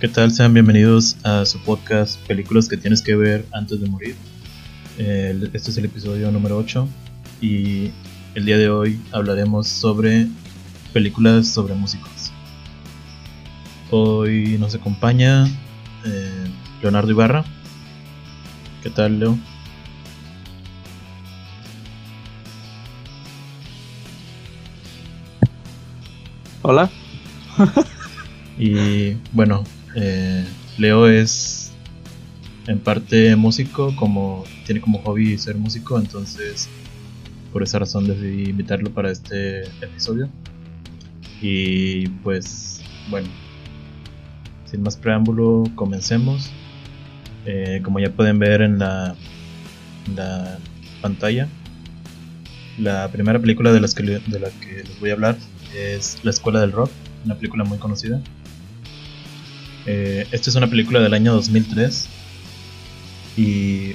[0.00, 0.30] ¿Qué tal?
[0.30, 4.14] Sean bienvenidos a su podcast Películas que tienes que ver antes de morir.
[4.96, 6.86] este es el episodio número 8
[7.40, 7.90] y
[8.36, 10.28] el día de hoy hablaremos sobre
[10.92, 12.30] películas sobre músicos.
[13.90, 15.48] Hoy nos acompaña
[16.04, 16.46] eh,
[16.80, 17.44] Leonardo Ibarra.
[18.84, 19.36] ¿Qué tal, Leo?
[26.62, 26.88] Hola.
[28.58, 29.64] y bueno,
[30.00, 30.44] eh,
[30.78, 31.72] Leo es
[32.66, 36.68] en parte músico, como tiene como hobby ser músico, entonces
[37.52, 40.28] por esa razón decidí invitarlo para este episodio.
[41.40, 42.80] Y pues
[43.10, 43.28] bueno,
[44.66, 46.50] sin más preámbulo, comencemos.
[47.46, 49.14] Eh, como ya pueden ver en la,
[50.14, 50.58] la
[51.00, 51.48] pantalla,
[52.78, 55.36] la primera película de, las que, de la que les voy a hablar
[55.74, 56.90] es La Escuela del Rock,
[57.24, 58.20] una película muy conocida.
[59.86, 62.08] Eh, esta es una película del año 2003
[63.36, 63.92] y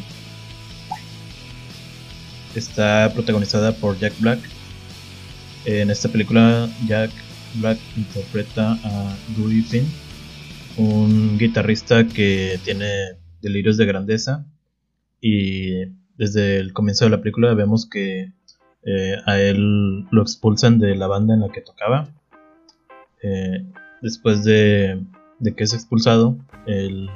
[2.55, 4.39] está protagonizada por Jack Black.
[5.65, 7.11] En esta película Jack
[7.55, 9.85] Black interpreta a Dewey Finn,
[10.77, 12.89] un guitarrista que tiene
[13.41, 14.45] delirios de grandeza
[15.21, 18.31] y desde el comienzo de la película vemos que
[18.85, 22.09] eh, a él lo expulsan de la banda en la que tocaba.
[23.21, 23.65] Eh,
[24.01, 25.01] después de,
[25.51, 27.09] que es expulsado, él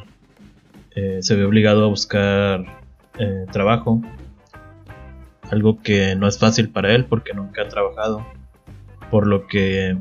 [0.95, 2.66] eh, se ve obligado a buscar
[3.52, 4.02] trabajo.
[5.50, 8.23] Algo que no es fácil para él porque nunca ha trabajado.
[9.09, 9.98] Por lo que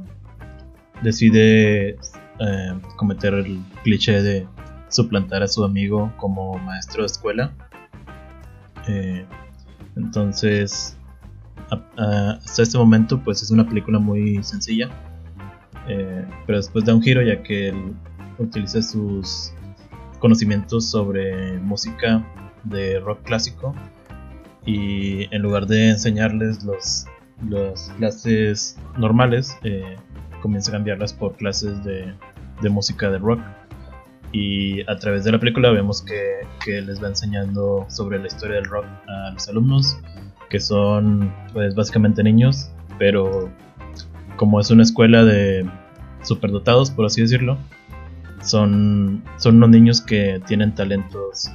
[1.03, 1.97] decide
[2.97, 4.47] cometer el cliché de
[4.89, 7.53] suplantar a su amigo como maestro de escuela.
[9.97, 10.97] entonces
[11.71, 14.89] hasta este momento pues es una película muy sencilla,
[15.89, 17.95] eh, pero después da un giro ya que él
[18.39, 19.53] utiliza sus
[20.19, 22.27] conocimientos sobre música
[22.65, 23.75] de rock clásico
[24.65, 27.07] y en lugar de enseñarles los,
[27.49, 29.97] las clases normales, eh,
[30.43, 32.13] comienza a cambiarlas por clases de,
[32.61, 33.41] de, música de rock.
[34.33, 38.57] Y a través de la película vemos que, que les va enseñando sobre la historia
[38.57, 39.99] del rock a los alumnos
[40.49, 43.51] que son pues básicamente niños, pero
[44.37, 45.69] como es una escuela de
[46.23, 47.59] superdotados, por así decirlo,
[48.43, 51.51] son, son unos niños que tienen talentos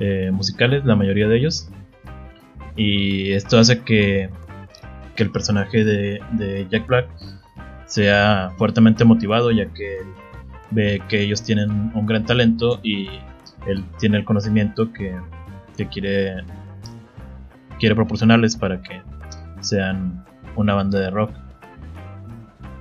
[0.00, 1.70] eh, musicales, la mayoría de ellos,
[2.76, 4.30] y esto hace que,
[5.16, 7.08] que el personaje de, de, Jack Black
[7.86, 9.98] sea fuertemente motivado, ya que
[10.70, 13.08] ve que ellos tienen un gran talento y
[13.66, 15.14] él tiene el conocimiento que,
[15.76, 16.36] que quiere
[17.78, 19.02] quiere proporcionarles para que
[19.60, 21.32] sean una banda de rock.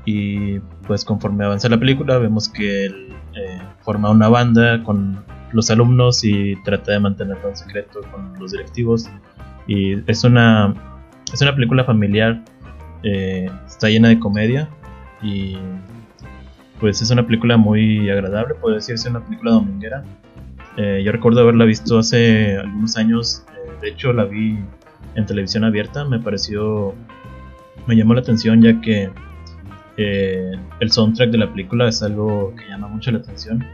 [0.06, 5.70] Y pues conforme avanza la película vemos que él eh, forma una banda con los
[5.70, 9.10] alumnos y trata de mantenerlo en secreto con los directivos.
[9.68, 10.74] Y es una,
[11.32, 12.44] es una película familiar,
[13.04, 14.70] eh, está llena de comedia
[15.22, 15.58] y
[16.80, 20.04] pues es una película muy agradable, puede decirse una película dominguera.
[20.78, 23.46] Eh, yo recuerdo haberla visto hace algunos años,
[23.82, 24.60] de hecho la vi
[25.16, 26.96] en televisión abierta me pareció
[27.86, 29.12] me llamó la atención ya que
[30.02, 33.66] eh, el soundtrack de la película es algo que llama mucho la atención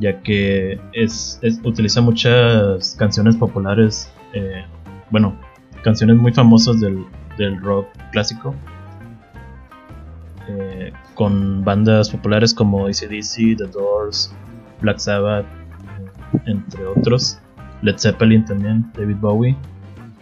[0.00, 4.64] ya que es, utiliza muchas canciones populares eh,
[5.10, 5.36] bueno
[5.82, 7.04] canciones muy famosas del,
[7.60, 8.54] rock clásico
[10.48, 14.32] eh, con bandas populares como ACDC, The Doors,
[14.80, 15.46] Black Sabbath,
[16.46, 17.38] entre otros,
[17.82, 19.56] Led Zeppelin también, David Bowie.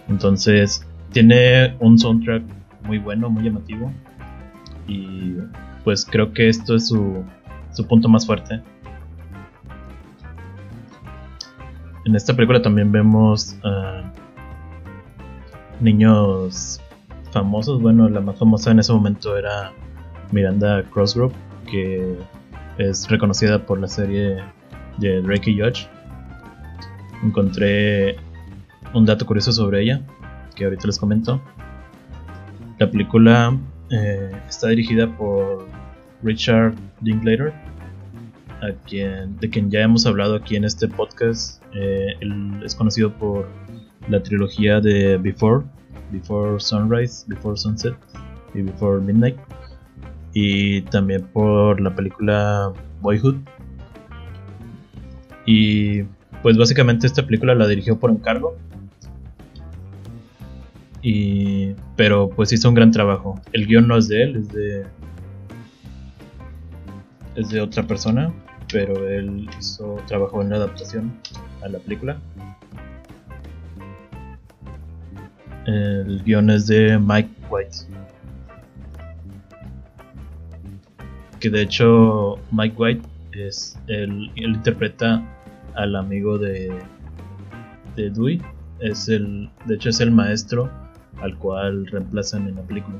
[0.08, 2.42] Entonces, tiene un soundtrack
[2.84, 3.92] muy bueno, muy llamativo.
[4.90, 5.36] Y
[5.84, 7.24] pues creo que esto es su,
[7.72, 8.60] su punto más fuerte.
[12.04, 13.56] En esta película también vemos
[15.80, 16.80] niños
[17.30, 17.80] famosos.
[17.80, 19.72] Bueno, la más famosa en ese momento era
[20.32, 21.34] Miranda Crossgrove,
[21.70, 22.18] que
[22.78, 24.38] es reconocida por la serie
[24.98, 25.88] de Drake y Judge.
[27.22, 28.16] Encontré
[28.92, 30.02] un dato curioso sobre ella,
[30.56, 31.40] que ahorita les comento.
[32.78, 33.56] La película
[33.90, 35.66] eh, está dirigida por
[36.22, 37.52] Richard Linklater,
[39.40, 41.62] de quien ya hemos hablado aquí en este podcast.
[41.74, 43.48] Eh, él es conocido por
[44.08, 45.64] la trilogía de Before,
[46.12, 47.94] Before Sunrise, Before Sunset
[48.54, 49.36] y Before Midnight.
[50.32, 53.36] Y también por la película Boyhood.
[55.46, 56.02] Y
[56.42, 58.56] pues básicamente esta película la dirigió por encargo
[61.02, 63.40] y, pero pues hizo un gran trabajo.
[63.52, 64.86] El guion no es de él, es de,
[67.36, 68.32] es de otra persona.
[68.72, 71.12] pero él hizo, trabajó en la adaptación
[71.62, 72.18] a la película.
[75.66, 77.76] El guion es de Mike White.
[81.38, 85.22] Que de hecho Mike White es él, él interpreta
[85.74, 86.70] al amigo de,
[87.96, 88.42] de Dewey.
[88.80, 90.70] Es el, de hecho es el maestro
[91.22, 92.96] al cual reemplazan en la película.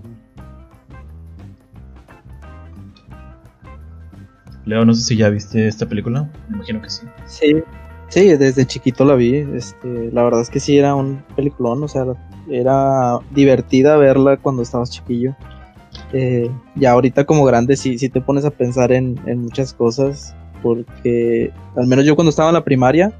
[4.65, 6.31] Leo, no sé si ya viste esta película.
[6.49, 7.07] Me imagino que sí.
[7.27, 7.63] Sí,
[8.09, 9.37] sí, desde chiquito la vi.
[9.37, 12.05] Este, la verdad es que sí era un peliculón, o sea,
[12.51, 15.35] era divertida verla cuando estabas chiquillo.
[16.13, 20.35] Eh, ya ahorita como grande sí, sí te pones a pensar en, en muchas cosas,
[20.63, 23.13] porque al menos yo cuando estaba en la primaria,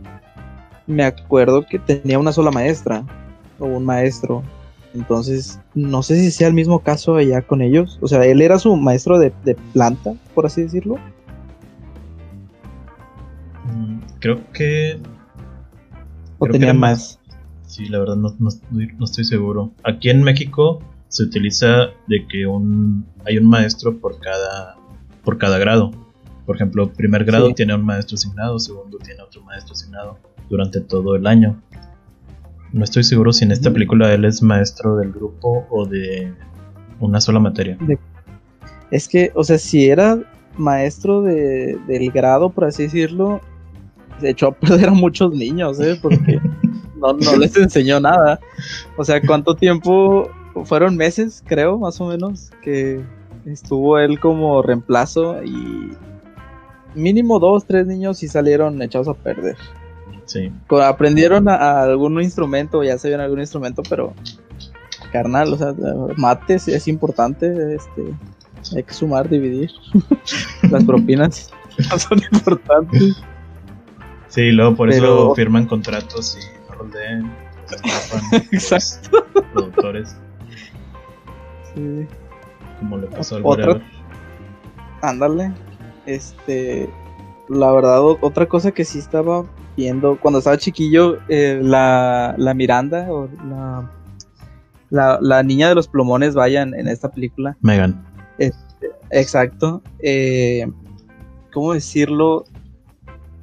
[0.87, 3.05] me acuerdo que tenía una sola maestra
[3.59, 4.43] o un maestro.
[4.95, 7.99] Entonces, no sé si sea el mismo caso allá con ellos.
[8.03, 10.97] O sea, él era su maestro de, de planta, por así decirlo.
[13.67, 15.01] Mm, creo que.
[16.39, 17.19] ¿O creo que tenía más?
[17.67, 19.71] Sí, la verdad no, no- no estoy seguro.
[19.85, 24.77] Aquí en México se utiliza de que un hay un maestro por cada
[25.25, 25.91] por cada grado.
[26.47, 27.55] Por ejemplo, primer grado Sí.
[27.55, 31.63] tiene un maestro asignado, segundo tiene otro maestro asignado durante todo el año.
[32.73, 33.73] No estoy seguro si en esta Mm.
[33.75, 36.33] película él es maestro del grupo o de
[37.01, 37.77] una sola materia.
[38.91, 40.19] Es que, o sea, si era
[40.57, 43.41] maestro de, del grado, por así decirlo,
[44.21, 45.99] se echó a perder a muchos niños, ¿eh?
[46.01, 46.41] Porque
[46.97, 48.39] no, no les enseñó nada.
[48.97, 50.29] O sea, ¿cuánto tiempo?
[50.65, 53.01] Fueron meses, creo, más o menos, que
[53.47, 55.93] estuvo él como reemplazo y
[56.95, 59.57] mínimo dos, tres niños sí salieron echados a perder.
[60.31, 60.53] Sí.
[60.85, 64.15] Aprendieron a, a algún instrumento, ya sabían algún instrumento, pero
[65.11, 65.75] carnal, o sea,
[66.17, 68.15] mates es importante, este,
[68.77, 69.73] hay que sumar, dividir.
[70.71, 71.51] Las propinas
[71.99, 73.17] son importantes.
[74.29, 76.93] Sí, luego por eso firman contratos y no
[77.67, 79.27] se escapan Exacto.
[79.35, 80.17] los productores,
[81.75, 82.07] Sí,
[82.79, 83.83] como le pasó al Otra-
[85.03, 85.53] ándale.
[86.07, 86.89] Este,
[87.49, 89.45] la verdad, otra cosa que sí estaba
[89.77, 93.91] viendo cuando estaba chiquillo, eh, la, la Miranda o la,
[94.91, 97.57] la, la niña de los plumones, vayan en esta película.
[97.61, 98.05] Megan.
[99.11, 99.83] Exacto.
[100.01, 100.67] Eh,
[101.53, 102.45] ¿Cómo decirlo?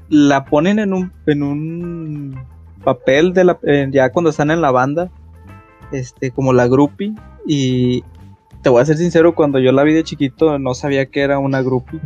[0.09, 2.39] La ponen en un, en un
[2.83, 5.11] papel de la, eh, ya cuando están en la banda,
[5.91, 7.13] este, como la groupie.
[7.45, 8.03] Y
[8.61, 11.39] te voy a ser sincero, cuando yo la vi de chiquito no sabía que era
[11.39, 11.99] una groupie.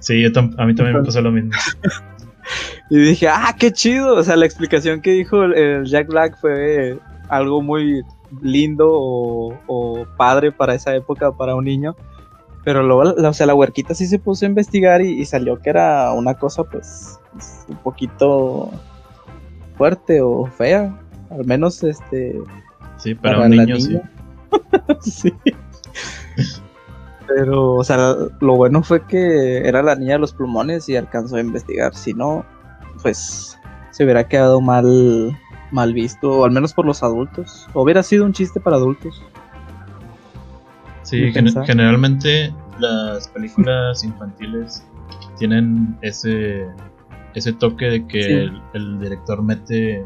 [0.00, 1.52] Sí, yo a mí también me pasó lo mismo.
[2.90, 4.14] Y dije, ah, qué chido.
[4.14, 6.98] O sea, la explicación que dijo el, Jack Black fue
[7.28, 8.02] algo muy
[8.42, 11.96] lindo o, o padre para esa época, para un niño.
[12.64, 15.60] Pero luego, la- o sea, la huerquita sí se puso a investigar y, y salió
[15.60, 17.18] que era una cosa, pues,
[17.68, 18.70] un poquito
[19.76, 20.96] fuerte o fea.
[21.30, 22.38] Al menos, este,
[22.98, 23.98] Sí, para, Para un niño, sí.
[25.02, 25.34] sí.
[27.28, 31.36] Pero, o sea, lo bueno fue que era la niña de los plumones y alcanzó
[31.36, 31.94] a investigar.
[31.94, 32.44] Si no,
[33.02, 33.58] pues
[33.90, 35.36] se hubiera quedado mal,
[35.72, 37.66] mal visto, o al menos por los adultos.
[37.74, 39.20] O hubiera sido un chiste para adultos.
[41.02, 44.84] Sí, gen- generalmente las películas infantiles
[45.38, 46.66] tienen ese
[47.34, 48.32] ese toque de que Sí.
[48.32, 50.02] el, el director mete,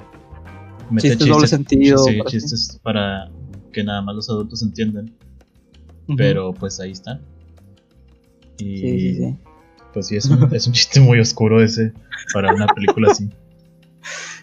[0.91, 3.31] mete Chistes doble sentido, sí, chistes para
[3.73, 5.15] que nada más los adultos entiendan,
[6.17, 7.21] Pero pues ahí están.
[8.59, 9.37] Y Sí, sí, sí.
[9.93, 11.93] pues sí, es un, es un chiste muy oscuro ese
[12.33, 13.29] para una película así.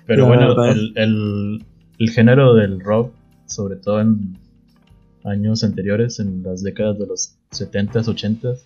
[0.06, 1.66] Pero La bueno, el, el,
[2.00, 3.14] el género del rock,
[3.46, 4.38] sobre todo en
[5.26, 8.60] años anteriores, en las décadas de los 70s, 80s,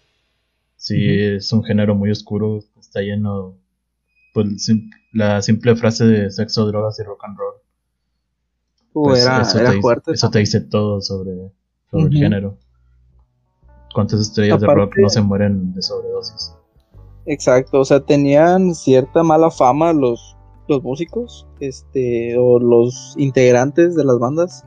[0.78, 3.58] sí es un género muy oscuro, está lleno,
[4.34, 7.54] pues sim- la simple frase de sexo, drogas y rock and roll.
[8.94, 11.32] Uh, pues, era, eso, era te, dice- eso te dice todo sobre,
[11.90, 12.58] sobre el género.
[13.94, 16.56] ¿Cuántas estrellas de rock no se mueren de sobredosis?
[17.26, 20.36] Exacto, o sea, tenían cierta mala fama los,
[20.68, 24.66] los músicos, este, o los integrantes de las bandas.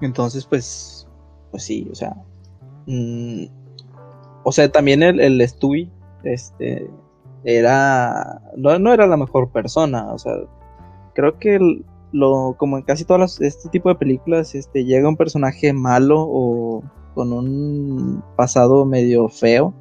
[0.00, 1.06] Entonces, pues,
[1.50, 2.14] pues sí, o sea,
[2.86, 3.44] mm,
[4.44, 5.90] o sea, también el, el Stewie,
[6.24, 6.88] este,
[7.44, 10.32] era, no, no era la mejor persona, o sea,
[11.14, 15.16] creo que el- lo, como en casi todas este tipo de películas, este, llega un
[15.16, 16.82] personaje malo o
[17.14, 19.74] con un pasado medio feo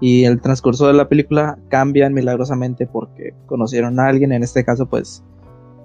[0.00, 4.86] y el transcurso de la película cambian milagrosamente porque conocieron a alguien, en este caso,
[4.86, 5.24] pues,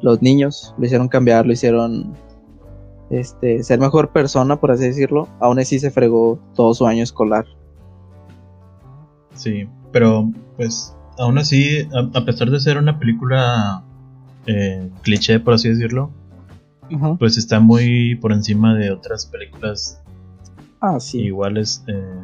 [0.02, 2.14] los niños lo hicieron cambiar, lo hicieron
[3.10, 7.46] este, ser mejor persona, por así decirlo, aún así se fregó todo su año escolar.
[9.34, 13.84] Sí, pero pues aún así, a, pesar de ser una película
[14.46, 16.12] eh, cliché, por así decirlo,
[17.20, 20.02] pues está muy por encima de otras películas
[20.82, 21.22] ah, sí.
[21.22, 21.84] iguales.
[21.88, 22.22] Eh,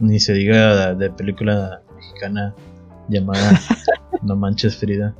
[0.00, 2.54] ni se diga de película mexicana
[3.08, 3.60] llamada
[4.22, 5.14] No Manches Frida,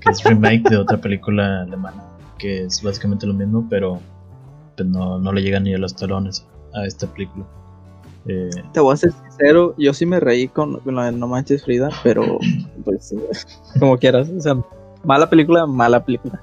[0.00, 2.04] que es remake de otra película alemana,
[2.38, 4.00] que es básicamente lo mismo, pero
[4.76, 7.46] pues, no, no le llega ni a los talones a esta película.
[8.26, 11.64] Eh, Te voy a ser sincero, yo sí me reí con, con de No Manches
[11.64, 12.38] Frida, pero
[12.84, 13.14] pues
[13.78, 14.56] como quieras, o sea,
[15.04, 16.42] mala película, mala película.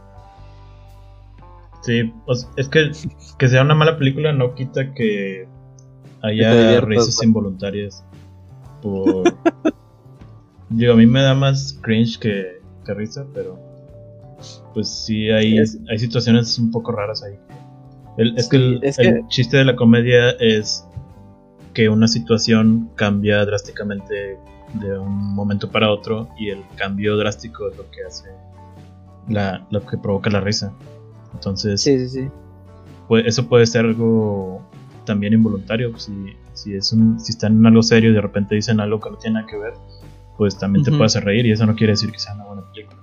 [1.81, 2.91] Sí, pues, es que
[3.37, 5.47] que sea una mala película no quita que
[6.21, 8.03] haya risas involuntarias.
[8.81, 9.35] Por...
[10.69, 13.59] Digo, a mí me da más cringe que, que risa, pero
[14.73, 17.37] pues sí hay, hay situaciones un poco raras ahí.
[18.17, 18.81] es, que el,
[19.29, 20.85] chiste de la comedia es
[21.73, 24.37] que una situación cambia drásticamente
[24.73, 28.29] de un momento para otro y el cambio drástico es lo que hace
[29.27, 30.73] la, lo que provoca la risa.
[31.33, 32.29] Entonces, sí, sí,
[33.07, 34.61] Pues, eso puede ser algo
[35.05, 35.97] también involuntario.
[35.97, 36.13] Si,
[36.53, 39.17] si, es un, si están en algo serio y de repente dicen algo que no
[39.17, 39.73] tiene nada que ver,
[40.37, 42.63] pues también te puede hacer reír y eso no quiere decir que sea una buena
[42.71, 42.99] película.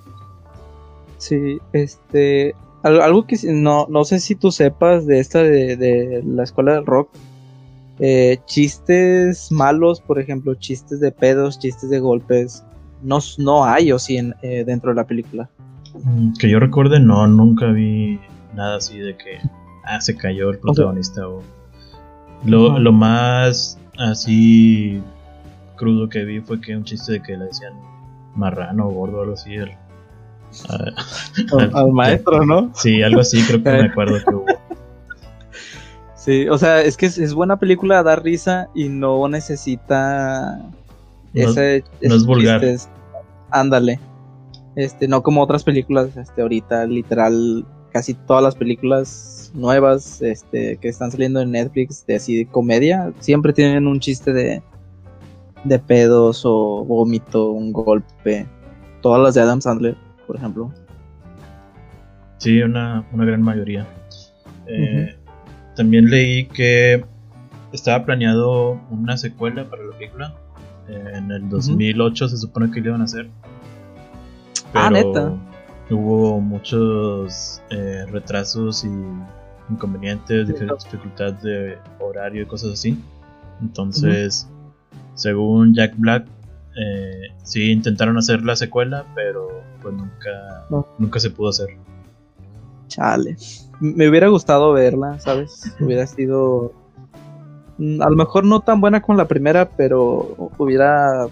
[1.19, 2.54] Sí, este.
[2.83, 6.85] Algo que no, no sé si tú sepas de esta de, de la escuela del
[6.85, 7.11] rock,
[8.04, 12.64] eh, chistes malos, por ejemplo, chistes de pedos, chistes de golpes,
[13.00, 15.49] no, no hay o sí eh, dentro de la película.
[16.02, 18.18] Mm, que yo recuerde, no, nunca vi
[18.56, 19.38] nada así de que
[19.85, 21.44] ah, se cayó el protagonista o,
[22.44, 25.00] lo, lo, más así
[25.76, 27.75] crudo que vi fue que un chiste de que le decían
[28.35, 29.76] marrano o gordo algo así al,
[31.73, 32.73] al maestro, ¿no?
[32.75, 34.47] Sí, algo así creo que me acuerdo que hubo.
[36.23, 40.57] Sí, o sea, es que es, buena película, dar risa y no necesita
[41.35, 42.62] no, ese, no es vulgar.
[43.50, 43.99] Ándale.
[44.76, 50.88] Este, no como otras películas, este, ahorita, literal, casi todas las películas nuevas, este, que
[50.88, 54.62] están saliendo en Netflix, de así de comedia, siempre tienen un chiste de,
[55.64, 58.47] de pedos o vómito, un golpe.
[59.00, 59.97] Todas las de Adam Sandler,
[60.29, 60.73] por ejemplo.
[62.38, 63.88] Sí, una, una gran mayoría.
[64.69, 65.17] Eh,
[65.75, 67.05] también leí que
[67.73, 70.35] estaba planeado una secuela para la película.
[70.88, 73.29] en el 2008 se supone que le iban a hacer.
[74.75, 75.33] ah, neta.
[75.91, 78.91] Hubo muchos eh, retrasos y
[79.71, 82.99] inconvenientes, dificultad de horario y cosas así.
[83.61, 84.49] Entonces,
[85.14, 86.26] según Jack Black,
[86.76, 90.67] eh, sí intentaron hacer la secuela, pero pues nunca,
[90.99, 91.69] nunca se pudo hacer.
[92.92, 93.37] Chale
[93.82, 95.75] me hubiera gustado verla, ¿sabes?
[95.80, 96.72] Hubiera sido
[97.78, 101.26] mm, a lo mejor no tan buena como la primera, pero hubiera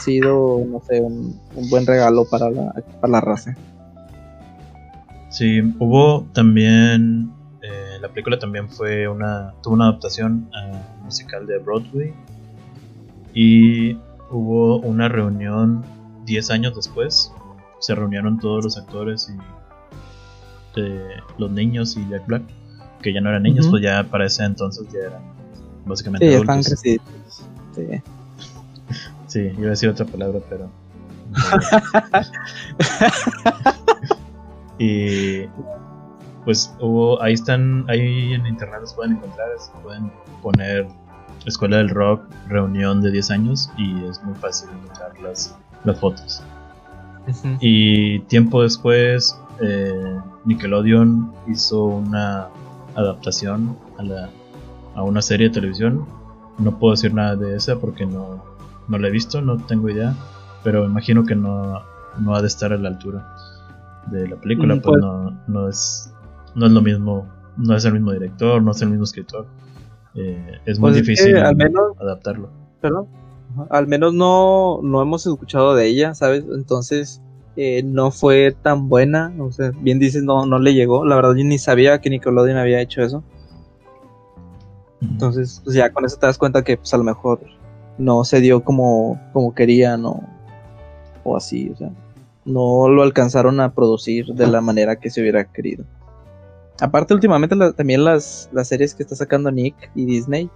[0.00, 1.40] sido, no sé, un,
[1.70, 3.56] buen regalo para la, para la raza.
[5.30, 10.50] Sí, hubo también, eh, la película también fue una, tuvo una adaptación
[11.02, 12.12] musical de Broadway
[13.32, 13.94] y
[14.30, 15.82] hubo una reunión
[16.26, 17.32] 10 años después,
[17.80, 19.63] se reunieron todos los actores y
[21.38, 22.42] los niños y Jack Black,
[23.02, 25.22] que ya no eran niños, pues ya para ese entonces ya eran
[25.84, 26.84] básicamente sí, adultos.
[27.74, 28.02] Sí.
[29.26, 30.70] sí, iba a decir otra palabra, pero.
[34.78, 35.46] y
[36.44, 39.48] pues hubo, ahí están, ahí en internet los pueden encontrar,
[39.82, 40.10] pueden
[40.42, 40.86] poner
[41.46, 46.42] Escuela del Rock, reunión de 10 años y es muy fácil encontrar las, las fotos.
[47.60, 52.48] Y tiempo después eh, Nickelodeon hizo una
[52.94, 54.30] adaptación a, la,
[54.94, 56.06] a una serie de televisión.
[56.58, 58.42] No puedo decir nada de esa porque no,
[58.88, 60.14] no la he visto, no tengo idea,
[60.62, 61.82] pero imagino que no,
[62.18, 63.34] no ha de estar a la altura
[64.10, 66.12] de la película, mm, pues, pues no, no, es,
[66.54, 69.46] no es lo mismo, no es el mismo director, no es el mismo escritor.
[70.14, 72.50] Eh, es muy pues difícil al menos, adaptarlo.
[72.80, 73.08] Perdón.
[73.70, 76.44] Al menos no, no hemos escuchado de ella, ¿sabes?
[76.54, 77.22] Entonces,
[77.56, 79.32] eh, no fue tan buena.
[79.38, 81.04] O sea, bien dices, no, no le llegó.
[81.04, 83.22] La verdad, yo ni sabía que Nickelodeon había hecho eso.
[85.00, 87.40] Entonces, pues ya con eso te das cuenta que pues a lo mejor
[87.98, 90.20] no se dio como, como querían o,
[91.22, 91.90] o así, o sea,
[92.44, 95.84] no lo alcanzaron a producir de la manera que se hubiera querido.
[96.80, 100.50] Aparte, últimamente también las, las series que está sacando Nick y Disney,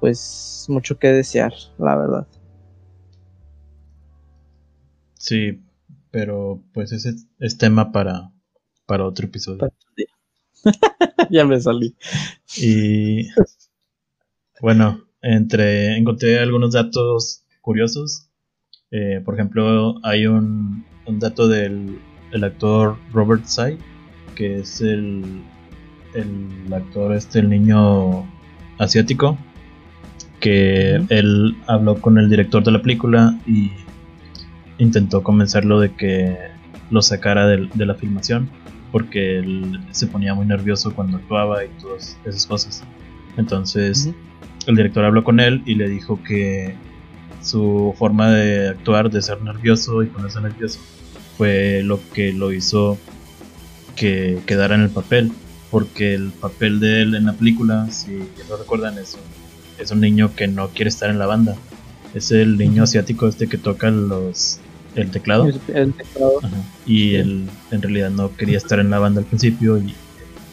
[0.00, 2.26] pues mucho que desear, la verdad.
[5.14, 5.60] Sí,
[6.16, 8.30] pero pues ese es tema para,
[8.86, 9.70] para otro episodio.
[11.30, 11.94] ya me salí.
[12.56, 13.28] Y
[14.62, 18.30] bueno, entre encontré algunos datos curiosos.
[18.90, 21.98] Eh, por ejemplo, hay un, un dato del
[22.32, 23.76] el actor Robert Sy,
[24.34, 25.42] que es el,
[26.14, 28.26] el actor, este, el niño
[28.78, 29.36] asiático,
[30.40, 33.70] que él habló con el director de la película y
[34.78, 36.36] intentó convencerlo de que
[36.90, 38.48] lo sacara de, de la filmación
[38.92, 42.82] porque él se ponía muy nervioso cuando actuaba y todas esas cosas.
[43.36, 44.10] Entonces
[44.66, 46.74] el director habló con él y le dijo que
[47.42, 50.80] su forma de actuar, de ser nervioso y ponerse nervioso,
[51.36, 52.98] fue lo que lo hizo
[53.94, 55.30] que quedara en el papel.
[55.70, 58.18] Porque el papel de él en la película, si
[58.48, 61.56] lo recuerdan, es un, es un niño que no quiere estar en la banda.
[62.14, 64.60] Es el niño asiático este que toca los
[64.96, 65.46] el teclado.
[65.46, 66.40] El teclado.
[66.86, 69.94] Y él en realidad no quería estar en la banda al principio y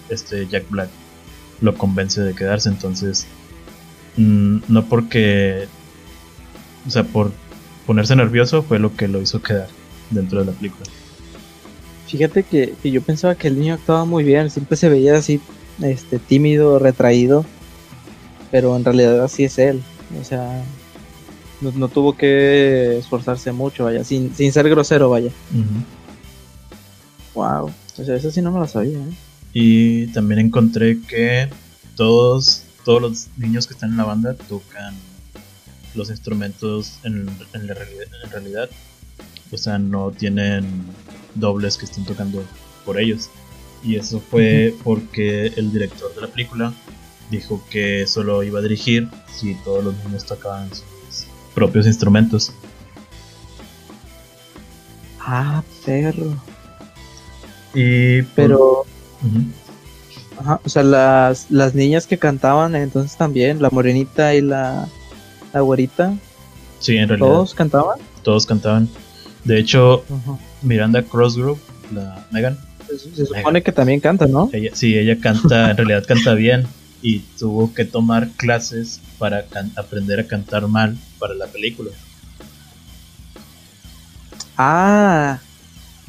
[0.09, 0.89] este Jack Black
[1.61, 2.69] lo convence de quedarse.
[2.69, 3.25] Entonces,
[4.17, 5.67] mm, no porque,
[6.85, 7.31] o sea, por
[7.87, 9.67] ponerse nervioso fue lo que lo hizo quedar
[10.11, 10.85] dentro de la película.
[12.07, 15.39] Fíjate que, que yo pensaba que el niño actuaba muy bien, siempre se veía así,
[15.81, 17.45] este, tímido, retraído,
[18.51, 19.81] pero en realidad así es él.
[20.21, 20.63] O sea,
[21.71, 25.31] no, tuvo que esforzarse mucho, vaya, sin, sin ser grosero, vaya.
[27.33, 28.97] Wow, o sea, eso sí no me lo sabía.
[28.97, 29.13] ¿eh?
[29.53, 31.49] Y también encontré que
[31.95, 34.95] todos, todos los niños que están en la banda tocan
[35.95, 38.69] los instrumentos en, en, en realidad.
[39.51, 40.65] O sea, no tienen
[41.35, 42.43] dobles que estén tocando
[42.85, 43.29] por ellos.
[43.83, 46.73] Y eso fue porque el director de la película
[47.29, 50.69] dijo que solo iba a dirigir si todos los niños tocaban
[51.53, 52.53] propios instrumentos.
[55.19, 56.35] Ah, perro.
[57.73, 58.85] Y pero
[60.39, 64.87] Ajá, o sea, las, las niñas que cantaban entonces también, la morenita y la,
[65.53, 66.15] la güerita.
[66.79, 67.27] Sí, en realidad.
[67.27, 67.99] ¿Todos cantaban?
[68.23, 68.89] Todos cantaban.
[69.43, 70.03] De hecho,
[70.61, 71.59] Miranda Crossgrove,
[71.93, 72.57] la Megan.
[72.87, 74.49] Se, supone que también canta, ¿no?
[74.73, 76.67] sí, ella canta, en realidad canta bien
[77.03, 81.91] y tuvo que tomar clases para aprender a cantar mal para la película.
[84.57, 85.41] Ah,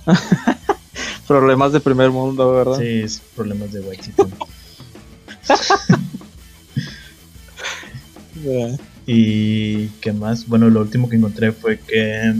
[1.27, 2.79] problemas de primer mundo, ¿verdad?
[2.79, 3.05] Sí,
[3.35, 4.15] problemas de white
[9.07, 12.35] Y qué más, bueno, lo último que encontré fue que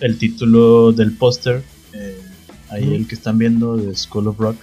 [0.00, 2.18] el título del póster, eh,
[2.70, 4.56] ahí el que están viendo de School of Rock,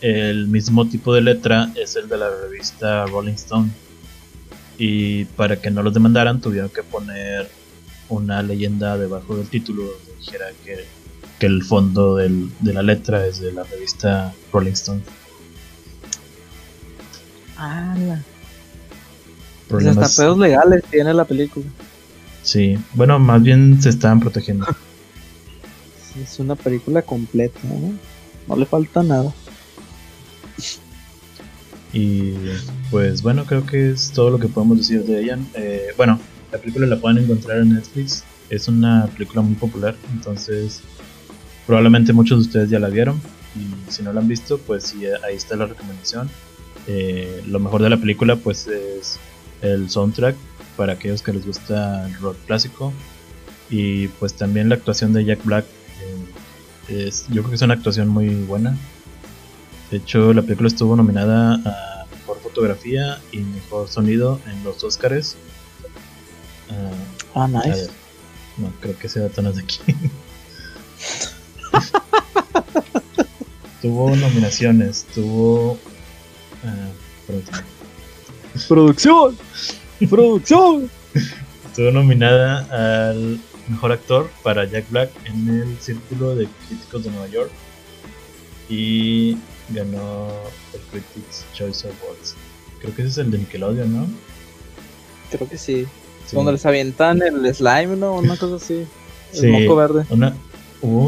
[0.00, 3.70] el mismo tipo de letra es el de la revista Rolling Stone.
[4.78, 7.48] Y para que no los demandaran tuvieron que poner
[8.08, 10.84] una leyenda debajo del título donde dijera que,
[11.40, 15.02] el fondo de la letra es de la revista Rolling Stone.
[17.58, 17.94] Ah,
[19.68, 19.98] Problemas...
[19.98, 21.66] hasta pedos legales tiene la película.
[22.42, 24.66] Sí, bueno, más bien se estaban protegiendo.
[26.22, 27.92] es una película completa, ¿no?
[28.46, 29.32] No le falta nada.
[31.92, 32.34] Y
[32.90, 35.38] pues bueno, creo que es todo lo que podemos decir de ella.
[35.54, 36.20] Eh, bueno,
[36.52, 38.24] la película la pueden encontrar en Netflix.
[38.50, 40.82] Es una película muy popular, entonces
[41.66, 43.20] probablemente muchos de ustedes ya la vieron.
[43.56, 46.28] Y si no la han visto, pues sí, ahí está la recomendación.
[46.86, 49.18] Eh, lo mejor de la película pues es
[49.62, 50.36] el soundtrack
[50.76, 52.92] para aquellos que les gusta el rock clásico.
[53.70, 55.64] Y pues también la actuación de Jack Black.
[56.88, 58.76] Eh, es, yo creo que es una actuación muy buena.
[59.90, 65.36] De hecho, la película estuvo nominada a Mejor Fotografía y Mejor Sonido en los Oscars.
[66.70, 66.90] ah,
[67.34, 67.88] ah nice.
[68.56, 69.78] no, creo que ese dato no es de aquí.
[73.82, 75.78] tuvo nominaciones, tuvo...
[76.64, 76.92] Uh,
[78.68, 79.36] producción.
[80.10, 80.90] producción.
[81.66, 87.28] Estuvo nominada al mejor actor para Jack Black en el Círculo de Críticos de Nueva
[87.28, 87.50] York
[88.68, 89.36] y
[89.70, 90.28] ganó
[90.72, 92.34] el Critics Choice Awards.
[92.80, 94.06] Creo que ese es el de Nickelodeon, ¿no?
[95.30, 95.86] Creo que sí.
[96.32, 98.16] Donde les avientan el slime, ¿no?
[98.16, 98.86] Una cosa así.
[99.34, 100.04] El moco verde.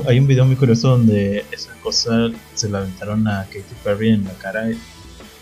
[0.07, 4.25] hay un video muy curioso donde esa cosa se la aventaron a Katy Perry en
[4.25, 4.79] la cara y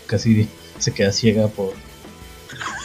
[0.05, 0.47] casi
[0.79, 1.73] se queda ciega por.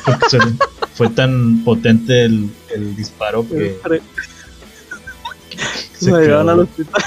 [0.05, 0.39] Porque
[0.95, 3.79] fue tan potente el, el disparo que.
[5.99, 7.03] se, llevaron al hospital.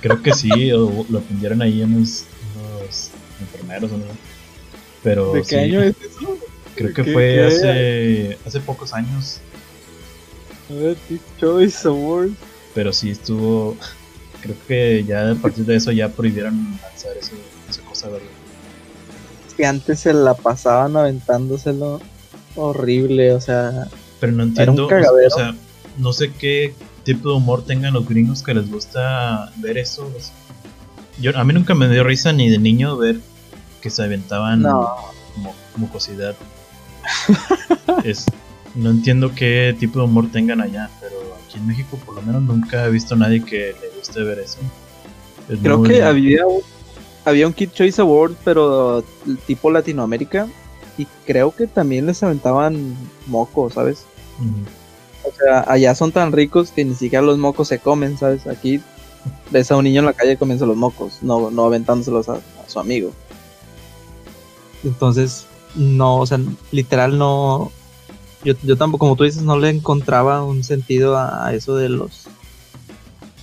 [0.00, 1.94] Creo que sí, o lo atendieron ahí en
[3.68, 4.04] o no.
[5.02, 6.38] Pero ¿De qué año es eso?
[6.74, 9.40] Creo que fue hace, hace pocos años.
[11.38, 12.30] Choice Award.
[12.74, 13.76] Pero sí estuvo.
[14.40, 17.32] Creo que ya a partir de eso ya prohibieron lanzar eso,
[17.68, 18.26] esa cosa, ¿verdad?
[19.56, 22.00] que antes se la pasaban aventándoselo
[22.56, 23.88] horrible, o sea.
[24.20, 25.54] Pero no entiendo, o sea,
[25.98, 26.74] no sé qué
[27.04, 30.10] tipo de humor tengan los gringos que les gusta ver eso.
[31.20, 33.20] Yo, a mí nunca me dio risa ni de niño ver
[33.84, 36.34] que se aventaban como mucosidad.
[38.04, 38.24] es,
[38.74, 42.42] no entiendo qué tipo de humor tengan allá, pero aquí en México por lo menos
[42.44, 44.56] nunca he visto a nadie que le guste ver eso.
[45.62, 46.62] Creo que había un,
[47.26, 49.04] había un Kid Choice Award, pero
[49.46, 50.48] tipo Latinoamérica,
[50.96, 54.06] y creo que también les aventaban mocos, ¿sabes?
[55.24, 58.46] O sea, allá son tan ricos que ni siquiera los mocos se comen, ¿sabes?
[58.46, 58.80] Aquí
[59.50, 62.80] ves a un niño en la calle comiendo los mocos, no, no aventándoselos a, su
[62.80, 63.12] amigo.
[64.84, 66.38] Entonces, no, o sea,
[66.70, 67.72] literal no.
[68.44, 72.26] Yo, yo tampoco, como tú dices, no le encontraba un sentido a, eso de los.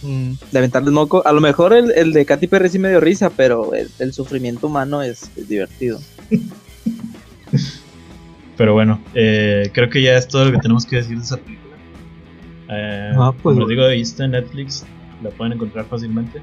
[0.04, 1.26] Mm, de aventarles moco.
[1.26, 5.02] A lo mejor el, de Katy Perry sí me dio risa, pero el, sufrimiento humano
[5.02, 6.00] es, divertido.
[8.58, 11.38] Pero bueno, eh, creo que ya es todo lo que tenemos que decir de esa
[11.38, 11.76] película.
[12.70, 14.86] Eh, ah, pues como digo, ahí está en Netflix,
[15.24, 16.42] la pueden encontrar fácilmente.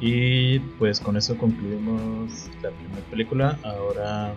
[0.00, 3.58] Y pues con eso concluimos la primera película.
[3.64, 4.34] Ahora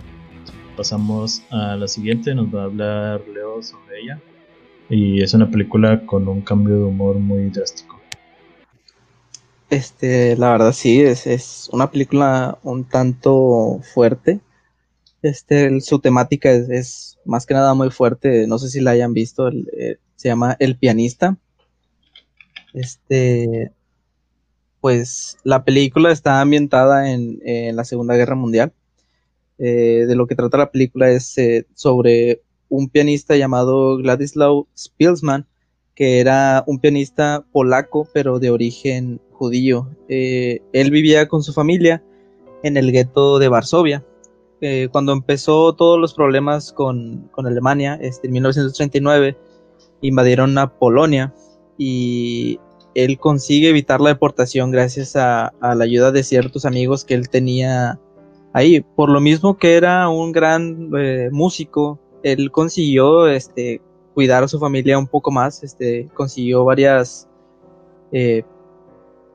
[0.77, 4.21] pasamos a la siguiente, nos va a hablar Leo sobre ella.
[4.89, 7.99] Y es una película con un cambio de humor muy drástico.
[9.69, 14.39] Este, la verdad sí, es, es una película un tanto fuerte.
[15.21, 18.47] Este, su temática es, más que nada muy fuerte.
[18.47, 19.49] No sé si la hayan visto.
[19.49, 21.37] Eh, se llama El pianista.
[22.73, 23.73] Este,
[24.81, 27.39] pues la película está ambientada en,
[27.75, 28.73] la Segunda Guerra Mundial.
[29.57, 35.45] Eh, de lo que trata la película es eh, sobre un pianista llamado Gladislaw Spielsman,
[35.95, 39.89] que era un pianista polaco, pero de origen judío.
[40.07, 42.01] Eh, él vivía con su familia
[42.63, 44.05] en el gueto de Varsovia.
[44.91, 49.37] cuando empezó todos los problemas con, con Alemania, este, en 1939,
[50.01, 51.33] invadieron a Polonia
[51.77, 52.59] y
[52.95, 57.99] él consigue evitar la deportación gracias a, la ayuda de ciertos amigos que él tenía
[58.53, 58.81] ahí.
[58.81, 63.81] Por lo mismo que era un gran eh, músico, él consiguió este,
[64.13, 67.27] cuidar a su familia un poco más, este, consiguió varias
[68.11, 68.43] eh,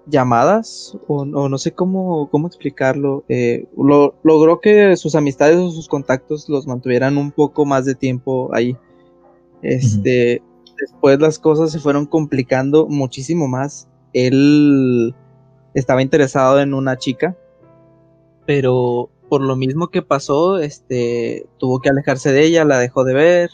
[0.07, 6.49] llamadas, o, no sé cómo, cómo explicarlo, eh, logró que sus amistades o sus contactos
[6.49, 8.77] los mantuvieran un poco más de tiempo ahí.
[9.63, 10.43] Este,
[10.79, 13.89] después las cosas se fueron complicando muchísimo más.
[14.13, 15.15] Él
[15.75, 17.37] estaba interesado en una chica,
[18.47, 23.15] pero por lo mismo que pasó, este, tuvo que alejarse de ella, la dejó de
[23.15, 23.51] ver.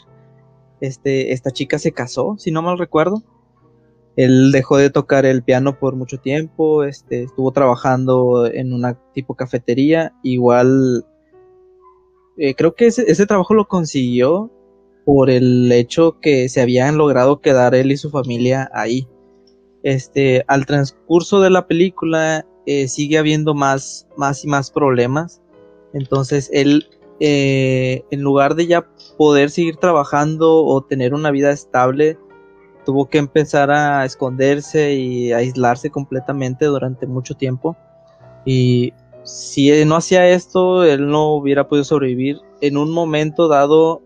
[0.79, 3.23] Este, esta chica se casó, si no mal recuerdo.
[4.15, 9.35] Él dejó de tocar el piano por mucho tiempo, este, estuvo trabajando en una tipo
[9.35, 11.05] cafetería, igual
[12.37, 14.51] eh, creo que ese, trabajo lo consiguió
[15.05, 19.07] por el hecho que se habían logrado quedar él y su familia ahí.
[19.83, 25.41] Este, al transcurso de la película eh, sigue habiendo más, más y más problemas.
[25.93, 26.87] Entonces él,
[27.19, 28.87] eh, en lugar de ya
[29.17, 32.17] poder seguir trabajando o tener una vida estable,
[32.85, 37.75] tuvo que empezar a esconderse y aislarse completamente durante mucho tiempo.
[38.45, 42.39] Y si no hacía esto, él no hubiera podido sobrevivir.
[42.59, 44.01] En un momento dado,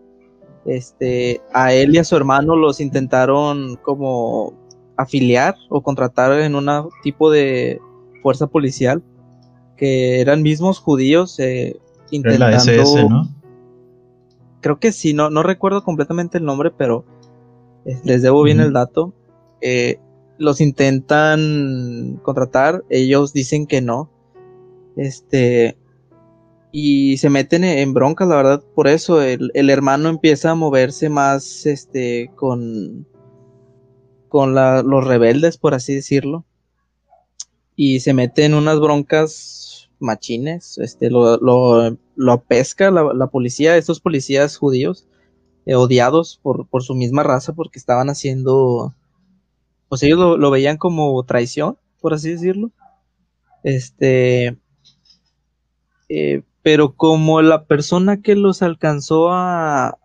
[0.66, 4.54] este, a él y a su hermano los intentaron como
[4.96, 6.68] afiliar o contratar en un
[7.02, 7.80] tipo de
[8.22, 9.02] fuerza policial
[9.76, 11.76] que eran mismos judíos eh,
[12.10, 13.28] intentando ¿no?
[14.60, 17.04] creo que sí no no recuerdo completamente el nombre pero
[17.86, 19.14] eh, les debo bien el dato.
[19.60, 19.98] Eh,
[20.38, 24.10] los intentan contratar ellos dicen que no.
[24.96, 25.78] Este
[26.78, 31.64] y se meten en broncas, la verdad, por eso el, hermano empieza a moverse más
[31.64, 33.08] este con
[34.28, 36.44] con los rebeldes, por así decirlo.
[37.76, 44.58] Y se mete en unas broncas machines, este lo, lo, pesca la, policía, estos policías
[44.58, 45.08] judíos,
[45.64, 48.94] eh, odiados por, por, su misma raza, porque estaban haciendo,
[49.88, 52.70] pues ellos lo, lo veían como traición, por así decirlo.
[53.62, 54.58] Este,
[56.10, 59.96] eh, pero como la persona que los alcanzó a,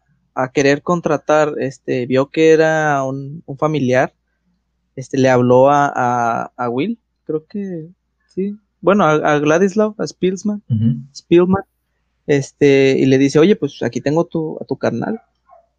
[0.53, 4.13] querer contratar, este, vio que era un, familiar,
[4.95, 7.89] este, le habló a, Will, creo que
[8.27, 10.61] sí, bueno, a, Gladislav, a Spielman,
[11.15, 11.63] Spielman,
[12.27, 15.19] este, y le dice, oye, pues aquí tengo tu, a tu carnal,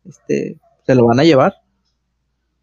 [0.05, 1.62] este, se lo van a llevar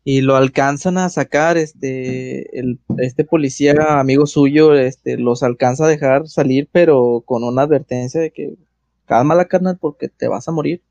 [0.03, 5.89] y lo alcanzan a sacar, este, el, este policía amigo suyo, este, los alcanza a
[5.89, 8.55] dejar salir, pero con una advertencia de que
[9.05, 10.81] calma la carnal porque te vas a morir.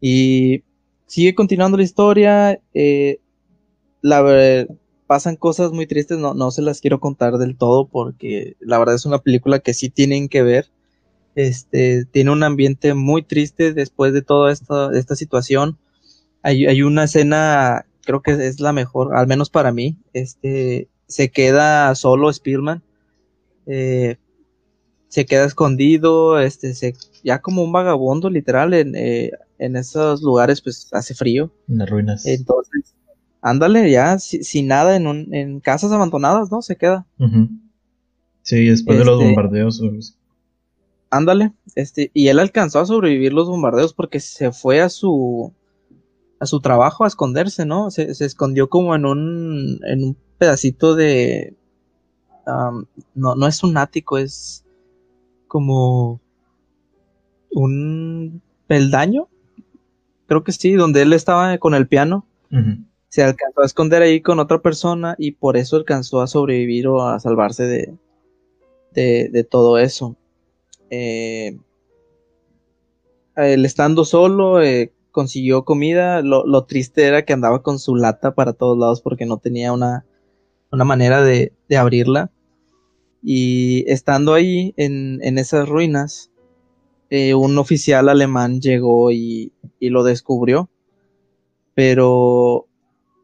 [0.00, 0.64] Y
[1.06, 2.60] sigue continuando la historia.
[2.74, 3.20] Eh,
[4.02, 4.66] la,
[5.10, 8.94] pasan cosas muy tristes, no, no se las quiero contar del todo porque la verdad
[8.94, 10.70] es una película que sí tienen que ver.
[11.34, 15.78] Este, tiene un ambiente muy triste después de toda esta, esta situación.
[16.42, 19.98] Hay, hay, una escena, creo que es la mejor, al menos para mí.
[20.12, 22.82] Este, se queda solo Spielman.
[23.66, 24.16] Eh,
[25.10, 30.62] se queda escondido, este, se, ya como un vagabundo, literal, en, eh, en esos lugares,
[30.62, 31.52] pues hace frío.
[31.68, 32.26] En las ruinas.
[32.26, 32.94] Entonces,
[33.42, 36.62] ándale, ya sin nada, en, un, en casas abandonadas, ¿no?
[36.62, 37.06] Se queda.
[38.42, 39.82] Sí, después de los este, bombardeos.
[41.10, 45.52] Ándale, este, y él alcanzó a sobrevivir los bombardeos porque se fue a su
[46.40, 47.90] a su trabajo a esconderse, ¿no?
[47.90, 51.54] Se, se escondió como en un en un pedacito de
[53.14, 54.64] no, no es un ático, es
[55.46, 56.20] como
[57.52, 59.28] un peldaño,
[60.26, 62.26] creo que sí, donde él estaba con el piano.
[63.08, 67.02] Se alcanzó a esconder ahí con otra persona y por eso alcanzó a sobrevivir o
[67.02, 70.16] a salvarse de, de, todo eso.
[70.90, 71.58] Eh,
[73.36, 76.22] él estando solo, eh, consiguió comida.
[76.22, 80.04] Lo, triste era que andaba con su lata para todos lados porque no tenía una,
[80.70, 82.30] una manera de, de abrirla.
[83.22, 86.30] Y estando ahí en, esas ruinas,
[87.10, 90.70] eh, un oficial alemán llegó y, lo descubrió.
[91.74, 92.66] Pero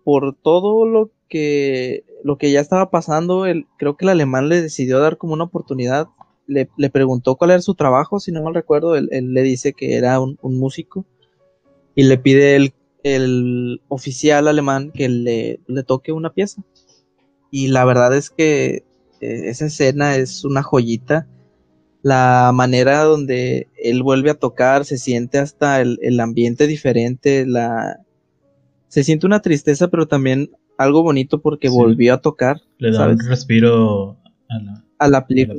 [0.04, 3.44] por todo lo que, lo que ya estaba pasando,
[3.78, 6.08] creo que el alemán le decidió dar como una oportunidad.
[6.46, 8.96] Le, preguntó cuál era su trabajo, si no mal recuerdo.
[8.96, 11.04] Él, le dice que era un, músico.
[11.96, 16.62] Y le pide el, el oficial alemán que le, le toque una pieza.
[17.50, 18.84] Y la verdad es que
[19.20, 21.26] e, esa escena es una joyita.
[22.02, 27.98] La manera donde él vuelve a tocar, se siente hasta el, ambiente diferente, la...
[28.86, 32.60] se siente una tristeza, pero también algo bonito porque volvió a tocar.
[32.78, 34.18] Le da un respiro
[34.98, 35.58] a la, película.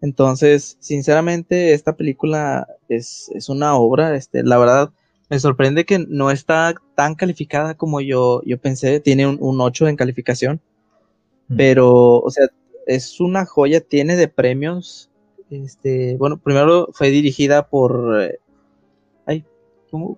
[0.00, 4.90] Entonces, sinceramente, esta película es, una obra, este, la verdad,
[5.28, 9.88] me sorprende que no está tan calificada como yo, yo pensé, tiene un, un 8
[9.88, 10.60] en calificación.
[11.56, 12.48] Pero, o sea,
[12.86, 15.10] es una joya, tiene de premios.
[15.50, 18.20] Este, bueno, primero fue dirigida por.
[18.22, 18.38] Eh,
[19.26, 19.44] ay,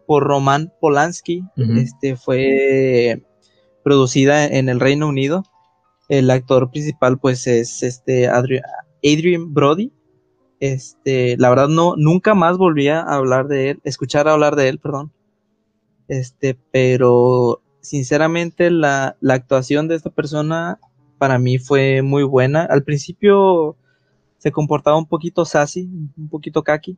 [0.06, 1.44] Por Roman Polanski.
[1.76, 3.22] Este fue
[3.84, 5.44] producida en el Reino Unido.
[6.08, 8.64] El actor principal, pues, es este Adrian,
[9.48, 9.92] Brody.
[10.60, 14.78] Este, la verdad, no, nunca más volví a hablar de él, escuchar hablar de él,
[14.78, 15.10] perdón.
[16.08, 20.78] Este, pero sinceramente la, la actuación de esta persona
[21.18, 22.64] para mí fue muy buena.
[22.64, 23.76] Al principio
[24.38, 26.96] se comportaba un poquito sassy, un poquito kaki,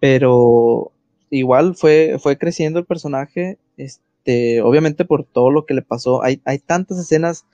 [0.00, 0.92] pero
[1.30, 6.22] igual fue, fue creciendo el personaje, este, obviamente por todo lo que le pasó.
[6.22, 7.46] Hay, hay tantas escenas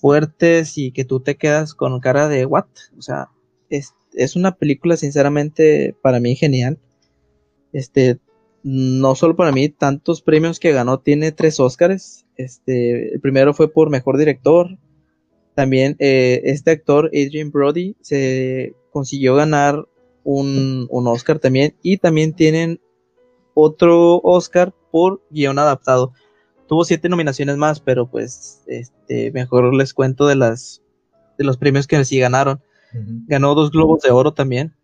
[0.00, 3.28] fuertes y que tú te quedas con cara de what, o sea,
[3.70, 6.78] es, es una película sinceramente para mí genial.
[7.72, 8.18] Este,
[8.62, 12.26] no solo para mí, tantos premios que ganó, tiene tres Oscars.
[12.36, 14.78] Este, el primero fue por mejor director,
[15.58, 19.88] también eh, este actor, Adrian Brody, se consiguió ganar
[20.22, 21.74] un, Oscar también.
[21.82, 22.80] Y también tienen
[23.54, 26.12] otro Oscar por guion adaptado.
[26.68, 30.82] Tuvo siete nominaciones más, pero pues este, mejor les cuento de las
[31.38, 32.60] de los premios que sí ganaron.
[33.26, 34.74] Ganó dos globos de oro también.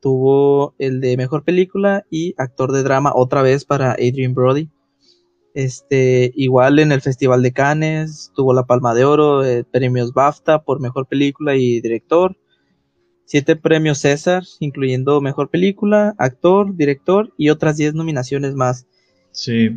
[0.00, 4.70] Tuvo el de mejor película y actor de drama otra vez para Adrian Brody.
[5.54, 10.62] Este, igual en el Festival de Cannes tuvo la Palma de Oro, eh, premios BAFTA
[10.62, 12.36] por mejor película y director,
[13.24, 18.86] siete premios César, incluyendo mejor película, actor, director y otras diez nominaciones más.
[19.32, 19.70] Sí,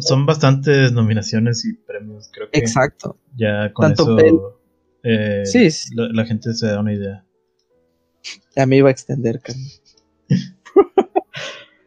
[0.00, 2.58] son, bastantes nominaciones y premios, creo que.
[2.58, 3.18] Exacto.
[3.36, 4.58] Ya con eso
[5.02, 5.44] eh,
[5.94, 7.24] La, gente se da una idea.
[8.56, 9.40] Ya me iba a extender.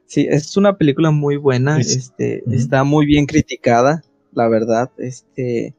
[0.10, 4.02] Sí, es una película muy buena, este, está muy bien criticada,
[4.34, 5.75] la verdad, este...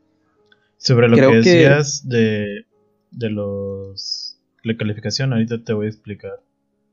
[0.76, 2.64] Sobre lo que decías de,
[3.10, 4.38] de los...
[4.62, 6.40] La calificación, ahorita te voy a explicar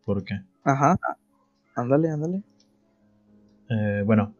[0.03, 0.41] por qué.
[0.63, 0.97] Ajá,
[1.75, 2.41] ándale, ándale.
[3.69, 4.33] Eh, bueno,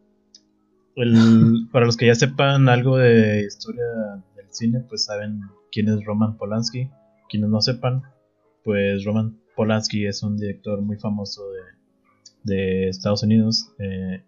[0.98, 3.86] el, para los que ya sepan algo de historia
[4.36, 6.90] del cine, pues saben quién es Roman Polanski.
[7.30, 8.04] Quienes no sepan,
[8.64, 11.78] pues Roman Polanski es un director muy famoso de
[12.48, 13.72] de Estados Unidos.
[13.78, 14.24] Eh,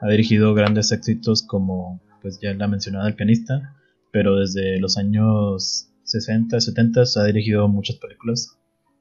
[0.00, 3.76] ha dirigido grandes éxitos como, pues ya la mencionada El pianista,
[4.10, 8.56] pero desde los años 60, 70 ha dirigido muchas películas,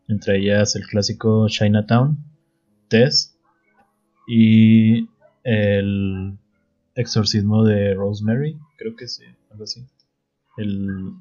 [0.07, 2.17] entre ellas el clásico Chinatown,
[2.89, 3.37] Tess,
[4.27, 5.07] y
[5.43, 6.37] el
[6.95, 9.85] exorcismo de Rosemary, creo que sí, algo así.
[10.57, 11.13] El,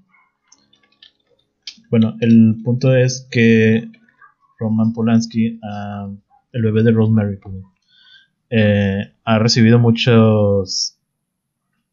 [1.90, 3.90] bueno, el punto es que
[4.58, 6.10] Roman Polanski, ah,
[6.52, 7.38] el bebé de Rosemary,
[8.50, 10.98] eh, ha recibido muchas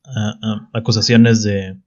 [0.06, 1.78] ah, ah, acusaciones de,